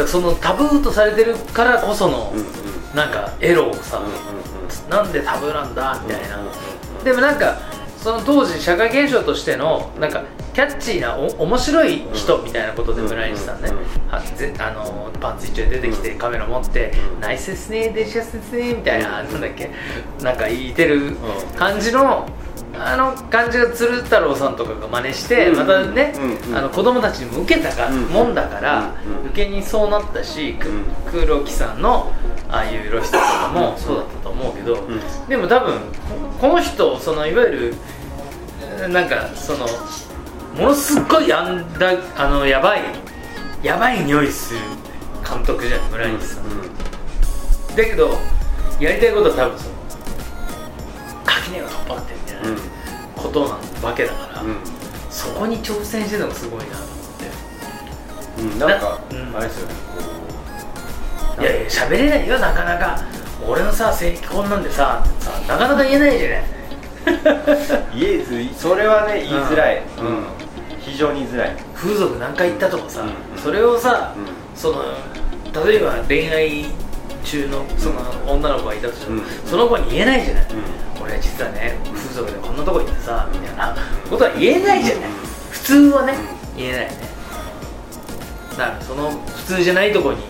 [0.00, 0.08] うん。
[0.08, 2.46] そのタブーとされてるからこその、うんうん。
[2.94, 4.12] なんかエロをさ、うんうん
[4.90, 6.50] なんでタブーなんだみたいな、うんうん
[6.98, 7.04] うん。
[7.04, 7.58] でもなんか
[8.04, 14.08] その当時社会現象としてのなんかキャッチーなお面白い人みたいなことでうん村西さんね、うん。
[14.12, 17.20] はぜあのパンツ一丁で出てきてカメラ持って「うん。
[17.22, 19.70] ナイスですねデシャスですね」みたいな、なんだっけ
[20.22, 21.16] なんか言ってるん。
[21.56, 22.28] 感じの
[22.78, 25.56] あの感じが鶴太郎さんとかが真似して、うん。
[25.56, 26.12] またね、
[26.54, 28.00] あの子供たちにも受けたか、うん。
[28.08, 28.90] もんだから、
[29.30, 30.58] 受けにそうなったし、
[31.10, 32.12] 黒木さんの
[32.50, 35.00] ああいう露出とかもそうだったと思うけど、ん。
[35.28, 35.80] でも多分
[36.40, 37.93] この人そのいわゆるえー
[38.88, 39.66] なんかその
[40.56, 42.82] ものすっごいあんだあのやばい
[43.62, 44.60] やばい匂いする
[45.28, 46.44] 監督じゃん村西さん、
[47.76, 48.10] だけど
[48.78, 49.74] やりたいことは多分その
[51.24, 52.58] 垣根を取っ払ってみたいなうん。
[53.16, 54.56] ことなわけだから、うん。
[55.08, 56.84] そこに挑戦してるのがすごいなと思
[58.46, 58.54] って。
[58.54, 59.36] うんなんかうん。
[59.36, 59.74] あれですよね。
[61.40, 63.02] いやいや喋れないよなかなか。
[63.46, 66.44] 俺のさ性器こんなんでささなかなか言えないじゃない
[67.94, 70.06] 言えずそれはね言いづらい、うん。
[70.06, 70.24] うん
[70.84, 73.40] 非常に言いづらい、風俗何回行ったとかさ、うん。
[73.40, 74.26] それをさ、うん。
[74.54, 74.84] その
[75.66, 76.66] 例えば恋愛
[77.24, 79.28] 中のその女の子がいたとしても、うん。
[79.46, 80.46] その子に言えないじゃない、う
[81.02, 83.74] 俺実はね風俗でこんなとこ行ってさみたいな。
[84.10, 85.16] ことは言えないじゃない、うん。
[85.50, 86.14] 普通はね、
[86.54, 86.98] 言えないよね。
[88.50, 90.22] だからその普通じゃないとこに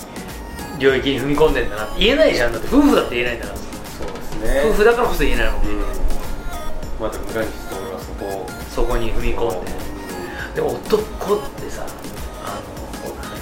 [0.79, 1.85] 領域に踏み込んでんだな。
[1.87, 2.53] って言えないじゃん。
[2.53, 3.59] だって夫婦だって言えないんだから。
[3.59, 4.62] そうですね。
[4.70, 6.03] 夫婦だからこそ言えないもん、うん
[7.05, 9.70] まあでも村西と俺はそこをそこに踏み込んで。
[10.55, 11.84] でも男ってさ
[12.44, 12.61] あ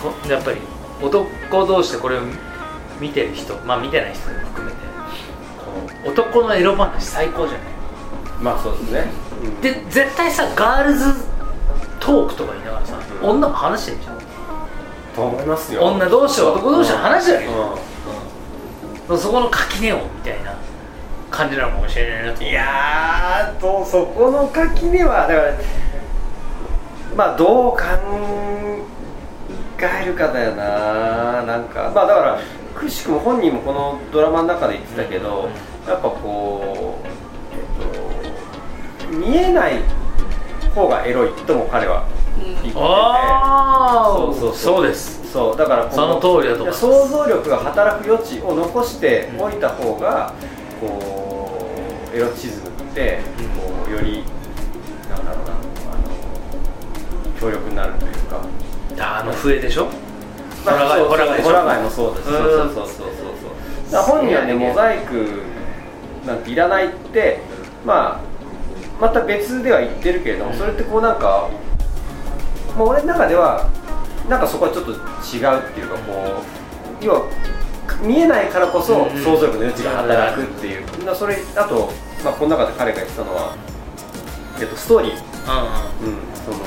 [0.03, 0.59] のこやっぱり
[1.01, 2.23] 男同士でこれを
[2.99, 4.79] 見てる人まあ見てない人も含めて
[5.59, 7.67] この男のエロ話最高じゃない？
[8.41, 9.11] まあそうですね、
[9.45, 11.15] うんで絶対さガールズ
[12.01, 13.31] トークとか言いながらさ、うん。
[13.31, 14.19] 女も話してるじゃん。
[15.15, 15.83] と思いますよ。
[15.85, 17.79] 女同士男同士の話だよ
[19.09, 20.57] うそこの垣根をみたいな
[21.33, 22.41] 感じなのかもしれないなと。
[22.43, 25.55] んいやーとそこの垣根はだから
[27.17, 27.79] まあどう考
[29.81, 31.43] えるかだよな。
[31.43, 32.39] なんかまあだから
[32.75, 35.49] くしくも本人もこのドラマの中で言ってたけど、
[35.89, 37.07] やっぱこう、
[37.57, 37.61] え
[39.05, 39.83] っと、見えない
[40.75, 42.07] 方がエロいとも彼は
[42.39, 42.75] 言ってて。
[42.77, 45.21] ああそうそうです。
[45.33, 50.35] そうだからこその通りだと想像力が働く余地を残しておいた方が、
[50.87, 53.21] こうエロチズムって、
[53.57, 54.25] こうより
[55.09, 58.43] なんだろうなあの強力になるというか。
[58.99, 59.87] あの笛でしょ？
[59.87, 59.91] ホ
[60.71, 62.29] まあラガイそうホラガイもそうです。
[62.29, 62.87] うんそうそうそうそう
[63.91, 64.03] そう。
[64.03, 65.43] 本人はねモザイク
[66.27, 67.41] なんていらないって
[67.85, 68.21] まあ
[69.01, 71.49] また別では言ってるけれども、うんそれってこうなんか
[72.77, 73.69] もう俺の中では
[74.29, 75.01] なんかそこはちょっと違うっ
[75.73, 76.43] ていうかこ
[77.01, 77.23] う要は
[78.01, 79.25] 見えないからこそうんうん。
[79.25, 81.91] 想像力の余地が働くっていう、だそれあと、
[82.25, 83.57] まあ、この中で彼が言ってたのは、
[84.61, 85.21] えっと、ストーリー、うん、う
[86.45, 86.59] その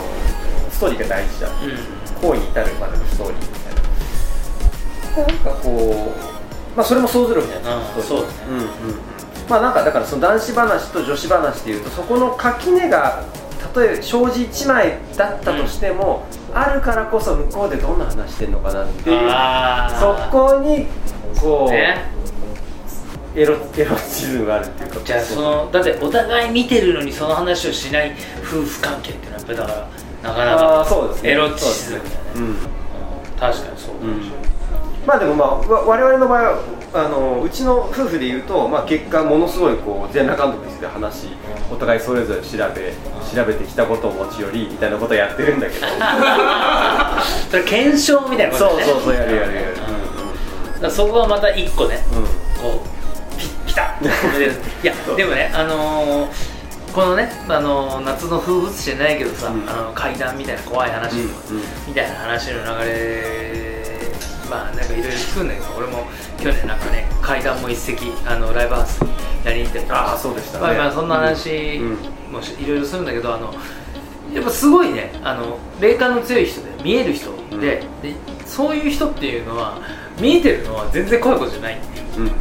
[0.70, 1.70] ストーリーが大事だ、んうん。
[1.70, 1.78] うん。
[2.22, 5.34] 行為に至るまでのストーリーみたいな。
[5.34, 8.34] なんかこうまあそれも想像力じゃないですか、うんそうだね。
[8.50, 8.62] うんうん。
[8.62, 8.70] うん
[9.50, 13.24] まあなんかだからその男子話と女子話っていうとそこの垣根が
[13.76, 16.24] 例えば障子1枚だったとしても、
[16.54, 20.88] あるからこそ向こうでどんな話してんのかなっていうあそーこに
[21.40, 22.16] こう、ね。
[23.36, 25.00] エロエロチズムがあるっていうか。
[25.04, 28.14] じゃあそのだってお互い見てるのにその話をしない
[28.44, 29.90] 夫婦関係っていうのはやっぱりだから
[30.24, 31.32] なかなあかあそうですね。
[31.32, 32.20] エロチズムだよね。
[32.36, 32.44] うん。
[32.44, 32.56] うん。
[33.38, 34.46] 確かにそうかもしれない。
[35.06, 36.60] まあでもまあわ我々の場合は
[36.94, 41.28] あのうちの夫婦でいうと、まあ、結果ものすごいこう全裸監督について話し
[41.70, 42.94] お互いそれぞれ調べ
[43.36, 45.86] 調べてきたことを持ち寄りみたいなことをやってるんだけど。
[47.52, 48.84] それ検証みたいなことだね。
[48.84, 49.95] そうそうそうやるやるやる
[50.90, 52.18] そこはまた一個ねうん。
[52.20, 52.26] うん
[52.62, 54.52] こうピピタッと止めてる。
[54.84, 56.56] いやでもねあのー
[56.94, 59.70] このね、あのー夏の風物詩じゃないけどさ、うん。
[59.70, 61.30] あの怪談みたいな怖い話、うんうん。
[61.88, 64.12] みたいな話の流れ
[64.50, 66.08] まあなんかいろいろ聞くんだけど俺も
[66.38, 69.10] 去年なんかね怪談も一席あのライブハウスに
[69.44, 70.64] やりに行ってああそうでしたね。
[70.64, 71.98] まあまあそんな話うん。
[72.32, 73.54] もしいろいろするんだけどあの
[74.34, 77.60] やっぱすごいねあの霊感の強い人で見える人で,、うん。
[77.60, 78.16] で
[78.46, 79.80] そういう人っていうのは
[80.20, 81.76] 見えてるのは全然怖いことじゃない。
[81.76, 82.28] っていう、うん。
[82.28, 82.32] うん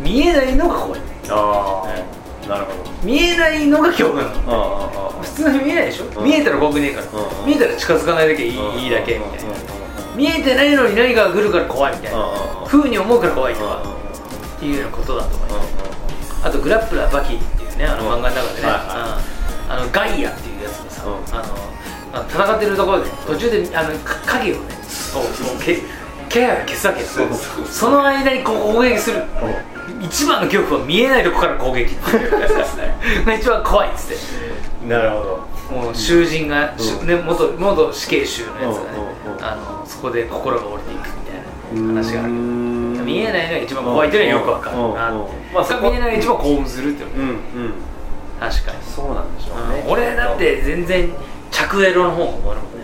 [0.00, 1.00] 見えないのが怖い。
[1.28, 2.90] ああなるほど。
[3.02, 5.18] 見えないのが恐怖なの。
[5.20, 6.24] 普通に見えないでしょ、うん。
[6.24, 9.54] 見えたら怖くねえから、うん見えたら近づかないだけいい,、いいだけみたいな、
[10.16, 12.18] 見えてないのに何かが来るから怖いみたいな、
[12.64, 13.82] ふうに思うから怖いとか、
[14.56, 19.18] っていうようなことだと思います、あとグラップラーバキっていうねあの漫画の中でね、はいは
[19.66, 19.72] うん。
[19.72, 21.14] あのガイアっていうやつがさ、うん。
[22.14, 24.60] あの戦ってるところで途中であのか影をね
[25.12, 25.58] こう
[26.28, 27.26] 気配を消すわけですよ
[27.66, 29.22] その間にこう攻撃する。
[30.00, 32.40] 一番の恐怖は見えないとこから攻撃っていう。
[32.40, 34.86] やつですねが一番怖いっつって。
[34.86, 35.74] なるほど。
[35.74, 37.06] もう囚人が、しうん。
[37.08, 38.98] ね、元元死刑囚のやつがね、
[39.40, 42.38] あのそこで心が折れていくみたいな話があるる
[43.04, 44.76] 見えないのが一番怖いっていうのはよくわかる。
[44.76, 45.28] なうんうんうん。
[45.52, 47.22] まあ見えないのが一番興奮するっていうの。
[47.22, 47.38] うんうん。
[48.38, 49.82] 確かに、そうなんでしょうね。
[49.84, 49.92] うん。
[49.92, 51.10] 俺だって全然
[51.50, 52.78] 着エロの方が思えるもんね。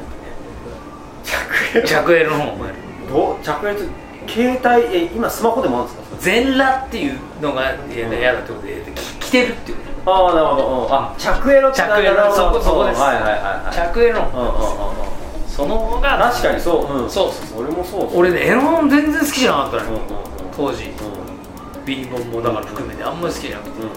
[1.25, 2.84] 着エ着エロの方が思える
[3.15, 3.89] どう着越
[4.27, 6.17] 携帯え今スマホでもあるんですか？
[6.21, 7.63] 全裸っていうのが
[7.95, 8.83] 嫌だってことで
[9.21, 9.79] き着てるっていう。
[10.05, 12.35] こああなるほど、うん、あ着エロ着エロ。
[12.35, 15.11] そこそこですはいはいはい着エロのうんうんうんう
[15.47, 20.25] んその方が確かにそう、うん、そうそうそう俺もそう俺ねエロ本全然好きじゃなかったのようんうんうん
[20.57, 23.93] 当時うんビリボンもだから含めてあんまり好きじゃなくてうんうん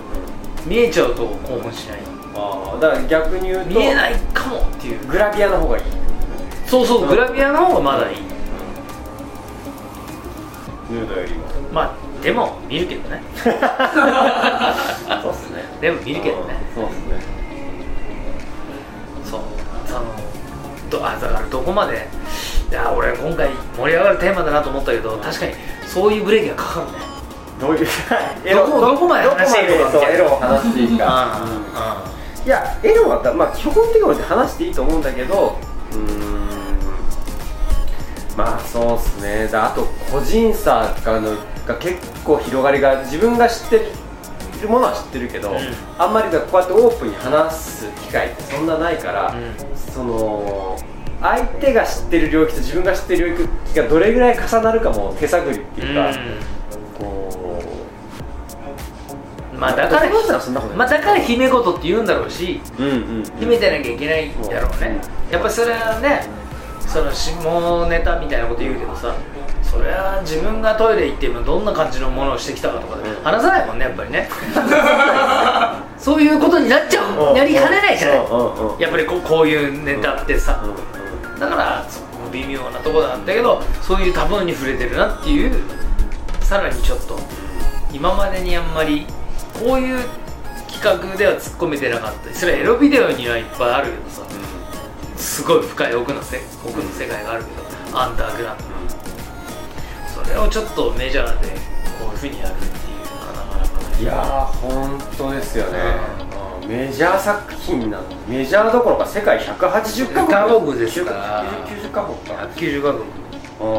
[0.69, 1.99] 見えちゃうと興奮しない
[2.35, 5.83] ああだから逆に言うと見えないかもっていうグラビアの方がいい
[6.67, 8.17] そうそうグラビアの方がまだいい
[10.89, 13.21] ヌードよりもまあでも見るけどね。
[13.43, 13.53] そう
[15.31, 15.63] っすね。
[15.81, 16.55] でも見るけどね。
[16.73, 17.21] そうっすね。
[19.23, 19.41] そう
[19.85, 20.01] その
[20.89, 22.07] どあだからどこまで
[22.71, 25.53] いや俺今回盛り上がるテーマだなと思ったけど確かに
[25.85, 26.91] そういうブレーキがかかるね。
[27.59, 27.87] どういう
[28.53, 31.37] どこどこまで話していいのかどこまでそうみたいなエロを話していいか。
[32.45, 35.57] いやエロはまあ基本的には話していいと思うんだけど
[35.91, 36.36] うーん
[38.37, 39.47] まあそうっすね。
[39.47, 41.35] だあと個人差がの
[41.65, 43.79] が結構広がりが自分が知って
[44.61, 45.57] るものは知ってるけど、うん。
[45.97, 49.75] あんまりだこうやってオープンに話す機会ってそんなないから、うん。
[49.75, 50.77] その
[51.19, 56.11] 相手が知ってる領域と自分が知ってる領域がどれぐらい重なるかも手探りっていうか、
[56.99, 57.59] こ
[59.51, 60.11] うんまあだから
[60.75, 65.01] まあだから姫事って言うんだろうしううんうん、うん、秘めてなきゃいけないんだろうね。
[65.31, 66.21] やっぱりそれはね
[66.87, 69.13] その下ネタみたいなこと言うけどさ
[69.61, 74.29] それは自分がトイレ行ってもどんな感じのものをしてきたかとかうん話さないもんねやっぱりね。
[75.99, 77.29] そういうことになっちゃう。
[77.29, 77.35] うん。
[77.35, 78.25] なりかねないじゃないうん。
[78.25, 78.75] うん。
[78.75, 78.79] うん。
[78.79, 80.61] やっぱりこうこういうネタってさ。
[80.63, 80.69] うん。
[80.69, 81.39] うん。
[81.39, 85.53] だからそこも微妙なところなんだけどそういうタブーに触れてるなっていう
[86.41, 87.19] さらにちょっと
[87.91, 89.05] 今までにあんまり
[89.53, 89.99] こういう
[90.71, 92.33] 企画では突っ込めてなかった。
[92.33, 94.21] それはエロビデオにはいっぱいあるけどさ
[95.27, 98.63] すごい深い奥のせ奥の世界があるけどアンダーグラウンド。
[100.23, 101.49] それをちょっとメジャーで
[101.99, 104.01] こういうふうにやるっていうのはなかなかない。
[104.01, 105.79] いやー本当ですよね、
[106.63, 106.69] うん。
[106.69, 108.03] メジャー作品なの。
[108.27, 110.33] メジャーどころか世界180カ国。
[110.33, 111.43] カ国ですから。
[111.67, 112.33] 90カ国か。
[112.55, 113.03] 190カ国。
[113.69, 113.77] う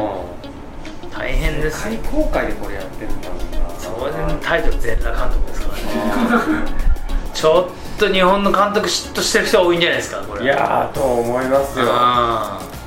[1.09, 1.11] ん。
[1.11, 1.91] 大変ですよ。
[1.93, 3.69] 世界公開でこれやってるんだもんな。
[3.75, 6.79] それでタイトル全裸監督ですからね
[7.39, 10.43] ちょっと日本の監督嫉妬してる人多いんじゃないですかこれ。
[10.43, 11.85] いやーと思いますよ。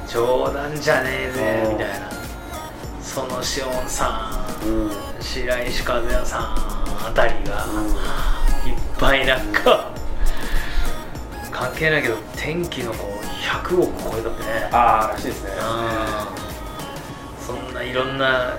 [0.07, 1.73] 冗談じゃねえぜうん。
[1.73, 2.11] みたいな。
[3.01, 4.31] そのしおんさ
[4.63, 4.89] うん。
[4.89, 4.91] ん
[5.23, 7.65] 白石和也さんあたりが
[8.67, 9.91] いっぱいなんか
[11.51, 14.69] 関係ないけど天気の子100億超えたってね。
[14.71, 15.51] ああらしいですね。
[17.49, 17.57] うん。
[17.57, 18.53] そんないろんな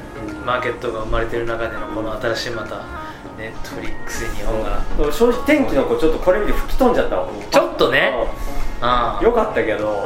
[0.44, 3.03] マーケットが生まれてる中でのこの新しいまた
[3.44, 4.82] ネットフリックスで日本が。
[5.00, 8.14] うん正直天気の子ちょっとこれ見て吹き飛んじゃったのちょっとね。
[8.16, 10.04] うんうんよかったけど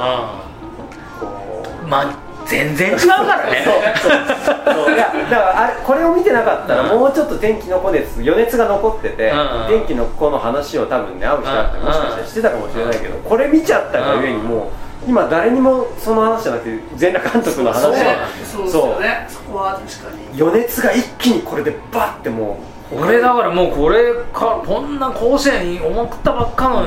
[1.87, 3.65] まあ全然違うからね。
[3.65, 4.93] そう。
[4.93, 6.99] いやだからあれこれを見てなかったらうん。
[6.99, 9.67] もうちょっと天気の子熱余熱が残ってて、うん。
[9.67, 11.85] 天気の子の話を多分ね会う人だってうん。
[11.85, 14.71] もしかしたらしてたかもしれないけど、これ見ちゃったがゆえにも
[15.05, 17.91] う今誰にもその話じゃなくて全裸監督の話。
[17.91, 19.27] でそうそうですよね。
[19.29, 20.41] そこは確かに。
[20.41, 26.85] 余熱が一気にこれでバッてもう俺だからもうこれかこんな甲子園思ったばっかの、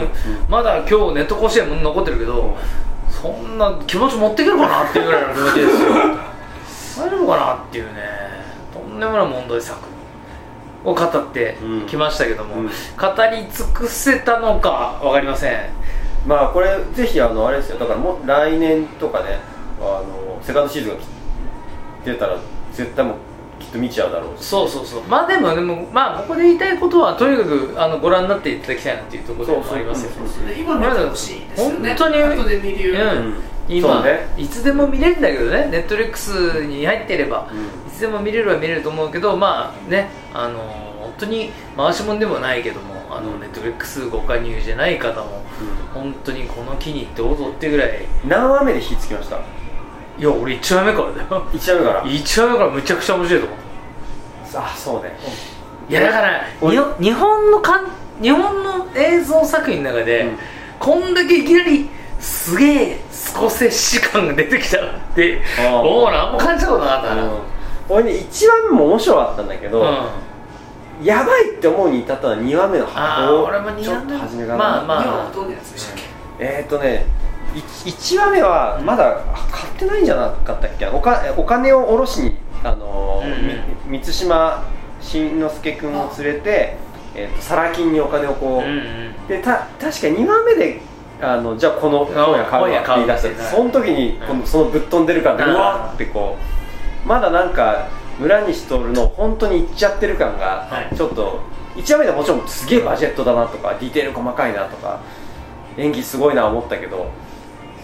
[0.49, 2.57] まだ今日ネット甲子園も残ってるけど
[3.11, 5.91] そんな気持ち持っていけるかなっていうぐらいの気持ちですよ。
[7.07, 8.01] 大丈夫かなっていうね。
[8.73, 9.79] とんでもない問題作
[10.85, 12.67] を語ってきましたけども、うん。
[12.67, 15.53] 語り尽くせたのか分かりません。
[16.27, 17.79] まあこれぜひあのあれですよ。
[17.79, 19.39] だからもう来年とかね
[19.81, 21.07] あのセカンドシーズンがき
[22.05, 22.39] 出たら
[22.73, 23.15] 絶対もう
[23.71, 24.45] と見ちゃうだろうし。
[24.47, 25.03] そうそうそう。
[25.09, 30.11] まあでもでもまあここで言いたいことはとにかくあのご覧になっていただきたいなっていうところでもありますよ。
[30.17, 31.89] そうそうですね今見てほしいですよね。
[31.91, 32.89] 本当に後で見る。
[32.91, 33.35] よりうん。
[33.35, 34.27] そ今、うね。
[34.37, 35.69] いつでも見れるんだけどね。
[35.71, 36.31] ネットフリックス
[36.65, 37.59] に入ってれば、うん。
[37.61, 45.43] いつでも見れるは見れると思うけどまあねあの本当に回しもんでもないけどもあのネットフリックスご加入じゃない方も
[45.93, 48.07] 本当にこの機にどうぞってぐらい。
[48.27, 49.39] 何話目で火つきました？
[50.19, 51.47] いや俺1話目からだよ。
[51.53, 53.59] 1話目から？1話目からむちゃくちゃ面白いと思う。
[54.55, 55.17] あそうね。
[55.89, 56.45] いやだから
[57.01, 57.87] 日本のかん
[58.21, 60.39] 日本の映像作品の中で、うん。
[60.79, 61.89] こんだけいきなり
[62.19, 64.81] すげえスコセッシ感が出てきたっ
[65.15, 67.41] てあーおお何も感じたことなかったな、うん。
[67.89, 69.85] 俺ね1話目も面白かったんだけど、
[71.03, 75.05] やばいって思うに至ったのは2話目のあー俺も二ちょっ話目と初めからまあまあ。
[75.05, 76.03] なやつでしたっけ？
[76.39, 77.07] えーっとね
[77.55, 79.21] 1, 話目はまだ
[79.51, 80.87] 買ってないんじゃなかったっけ？
[80.87, 83.23] おかお金を下ろしに、あの
[83.87, 84.65] 満島
[85.01, 86.77] 真之介君を連れて、
[87.15, 89.27] えーっとサラ金にお金をこう、うんうん。
[89.29, 90.81] でた確か2話目で
[91.21, 95.51] あのじゃあこの本屋買うわって言い出したその時にこのそのぶっ飛んでる感でうん。
[95.51, 96.37] うわってこ
[97.05, 97.89] うまだなんか
[98.19, 100.97] 村西徹の本当にいっちゃってる感がはい。
[100.97, 101.41] ちょっと
[101.77, 105.01] 1話目でもちろんすげえバジェットだなとかディテール細かいなとか
[105.77, 107.07] 演技すごいな思ったけど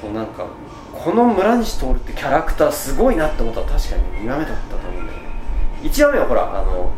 [0.01, 0.47] そうなんか
[0.92, 5.24] この村西徹ってキャラクターすごいなって思ったら確かに2話目だったと思うんだよね。
[5.82, 6.90] 1話目はほらあの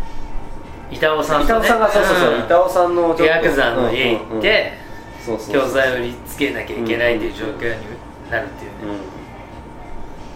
[0.91, 4.73] 板尾さんと、ね、板尾さんがそうそうそう、ん板尾さんのヤクザの家行って、
[5.27, 5.35] うん。
[5.35, 7.85] うんう教材を売りつけなきゃいけないっていう状況に
[8.31, 8.99] なるっていうね、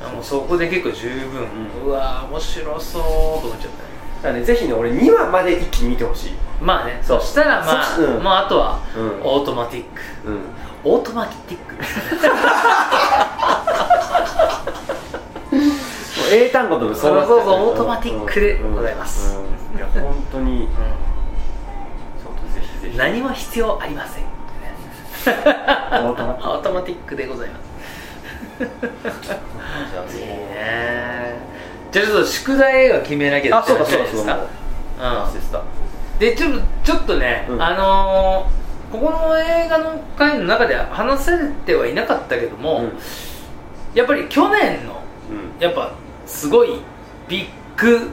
[0.03, 0.07] うん。
[0.07, 3.09] あもうそこで結構十分、ううんわー面白そうと
[3.47, 3.93] 思っちゃったね。
[4.17, 6.33] だからね、ぜひね、俺2話まで一気に見てほしい。
[6.61, 7.01] まあね。
[7.03, 8.23] そしたらまあ、そうん。
[8.23, 9.23] もうあとは、うん。
[9.23, 10.29] オートマティック。
[10.29, 10.41] うん。
[10.85, 11.77] オートマティック。
[16.33, 19.39] 英単語ともそうそうそうオートマティックでございます。
[19.77, 20.69] いや、本当に。
[22.97, 24.25] 何も必要ありません。
[24.25, 27.15] オートマティック。
[27.15, 27.63] でございます。
[28.59, 28.69] じゃ
[30.01, 31.37] あいいね
[31.91, 36.19] じゃあちょっと宿題映画決めなきゃあ、そうだそうかうん。
[36.19, 37.63] でちょっとちょっとね、うん。
[37.63, 38.62] あのー
[38.93, 42.93] ここの映画の回の中では話されてはいなかったけども、うん。
[43.95, 45.61] やっぱり去年のうん。
[45.61, 45.93] やっぱ
[46.27, 46.81] すごい
[47.27, 48.11] ビッグ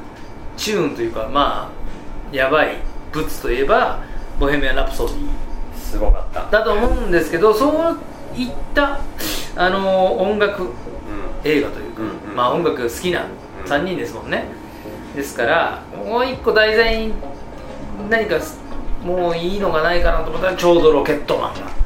[0.55, 1.69] チューンというかま
[2.32, 2.77] あやばい
[3.11, 3.99] ブツといえば
[4.39, 5.27] 「ボヘミアン・ラプソディ。
[5.75, 7.97] すごかった。」だと思うんですけどそう
[8.39, 8.99] いった、
[9.55, 10.71] あのー音楽うん。
[11.43, 13.25] 映画というか、うんうんまあ音楽好きな
[13.65, 14.45] 3人ですもんね、
[15.15, 17.13] ですからもう一個題材に
[18.09, 18.38] 何か
[19.04, 21.80] もういいのがないかなと思ったらちょうどロケットマンが。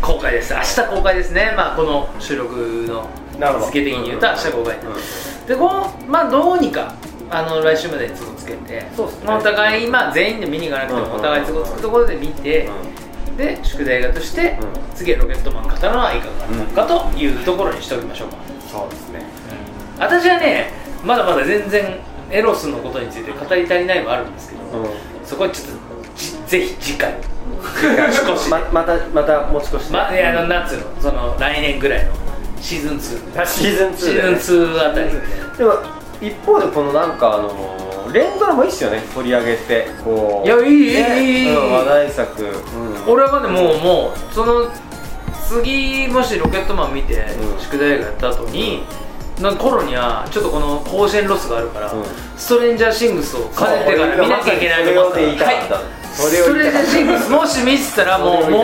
[0.00, 0.52] 公開です。
[0.52, 1.54] 明日公開ですね。
[1.56, 3.66] まあこの収録のなるほど。
[3.66, 5.46] 付け的に言うと明日公開、うん。
[5.46, 6.94] でこうまあどうにか
[7.30, 8.86] あの来週までに都合つけて。
[8.96, 9.26] そうっすね。
[9.26, 11.12] まあお互い、まあ、全員で見に行かなくてうんうんうん。
[11.12, 12.68] もお互い都合つくところで見て、
[13.36, 14.96] で宿題映画として、うん。
[14.96, 18.36] 次はロケットマン語るのはいかがなのかというところにしておきましょうか、
[18.68, 19.24] そうですね。
[19.98, 20.72] 私はね
[21.04, 22.00] まだまだ全然
[22.30, 24.88] エロスのことについて語り足りないもあるんですけど、うん。
[25.24, 25.91] そこはちょっとじ
[26.46, 27.14] ぜひ次回。
[27.62, 29.92] 年越しでままたまた持ち越して。
[29.92, 32.12] まあ、のなんつうのその来年ぐらいの
[32.60, 35.12] シーズン2あシーズン2シーズン2あたりで。
[35.58, 35.74] でも
[36.20, 39.02] 一方でこのなんかあの連ドラもいいっすよね。
[39.14, 40.46] 取り上げてこう。
[40.46, 41.22] いやいいいいね。
[41.22, 41.56] いいいい。
[41.56, 43.12] うん話題作、うん。
[43.12, 44.70] 俺はねもうもうその
[45.48, 47.60] 次もしロケットマン見て、うん。
[47.60, 48.84] 宿題映画やった後に、
[49.40, 52.04] の頃にはちょっとこの甲子園ロスがあるから、うん。
[52.36, 55.74] ストレンジャーシングスを兼ねてから見なきゃいけないと思ったそれをね言いたかった。
[55.74, 56.48] はいそれを
[57.30, 58.62] もし見てたらもうもう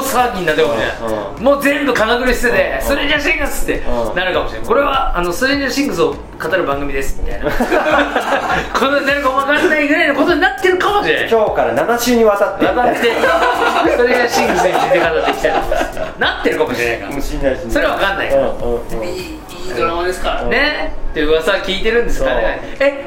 [0.00, 0.96] 大騒ぎになってもしれない、
[1.36, 1.44] うん。
[1.44, 2.82] もう全部金繰り捨てて、うん。
[2.82, 4.14] ストレンジャーシングスってうん。
[4.14, 12.66] なるかもしれないこれはあのストレンジャーシングスを語る番組ですみたいなこのなるか分かんないぐらいのことになってるかもしれない今日から7週にわたって。
[12.66, 17.12] 分かってストレンジャーシングスについて語っていきたいと思いますなってるかもしれないから。
[17.12, 17.72] もうしんないしんない。
[17.72, 18.50] それは分かんないから。
[18.50, 19.08] うんうんうん。
[19.08, 19.38] いい
[19.76, 20.50] ドラマですからね。
[20.50, 22.60] ねって噂は聞いてるんですかね。
[22.80, 23.04] え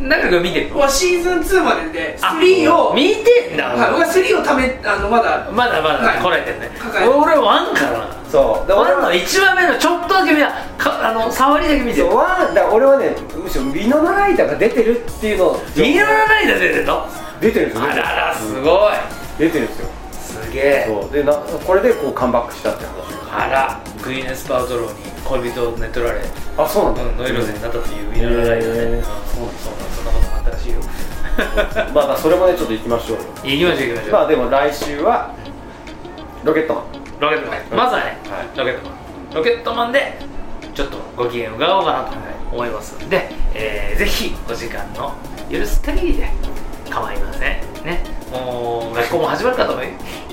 [0.00, 0.78] 中が見てるの？
[0.78, 6.70] はシーズン2までであ3を見てんだ、はい、僕は3をためあのまだまだまだはいこらえてんね、
[7.06, 8.18] 俺ワンからな。
[8.30, 8.66] そう。
[8.68, 12.06] でワンの俺は1話目のちょっとだけ見たかあの触りだけ見てる。
[12.06, 17.06] そうワンだから俺はねむしろビノナライダーが出てるっていうのをビールライダー出てるの？
[17.40, 18.92] 出てるんですよあららすいごい。
[19.38, 19.86] 出てるんですよ。
[19.86, 19.97] す
[20.60, 20.84] げえ。
[20.86, 21.12] そう。
[21.12, 22.94] でなこれでこうカムバックしたって話。
[23.30, 26.20] あらグリーネス・パウトローに恋人を寝取られ
[26.56, 27.02] あそうなんだ。
[27.02, 28.96] うんノイローゼになったっていうビールライダー。
[28.98, 30.80] ね、そうそうそんなこともあったらしいよ。
[31.94, 33.24] まあまあそれもねちょっと行きましょうよ。
[33.44, 35.34] 行きましょう行きましょう、まあでも来週は
[36.44, 36.84] ロケットマン。
[37.20, 38.58] ロケットマン、まずはね、はい。
[38.58, 38.98] ロケットマン。
[39.34, 40.18] ロケットマンで
[40.74, 42.16] ちょっとご機嫌伺おうかなと
[42.52, 45.12] 思いますんで、えーぜひお時間の
[45.50, 46.30] 許す限りで
[46.88, 47.42] 構いません。
[47.84, 48.02] ね。
[48.30, 49.86] もう学校も始まる方もい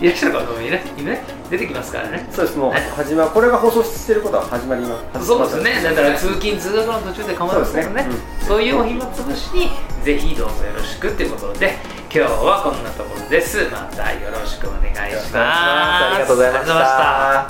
[0.06, 1.24] らっしゃる方もいるいるね。
[1.50, 2.28] 出てきますからね。
[2.32, 2.58] そうです。
[2.58, 5.26] もうはい始まこれが放送してることは始まります。
[5.26, 5.82] そうですね。
[5.84, 8.04] だから通勤通学の途中で構いませんからね。
[8.04, 8.48] そうですね。
[8.48, 9.70] そういうお暇つぶしに
[10.04, 11.78] ぜひどうぞよろしくっていうことで
[12.14, 13.70] 今日はこんなところです。
[13.72, 15.38] またよろしくお願いします。
[15.38, 16.88] ありがとうございましありがとうござい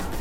[0.00, 0.15] したた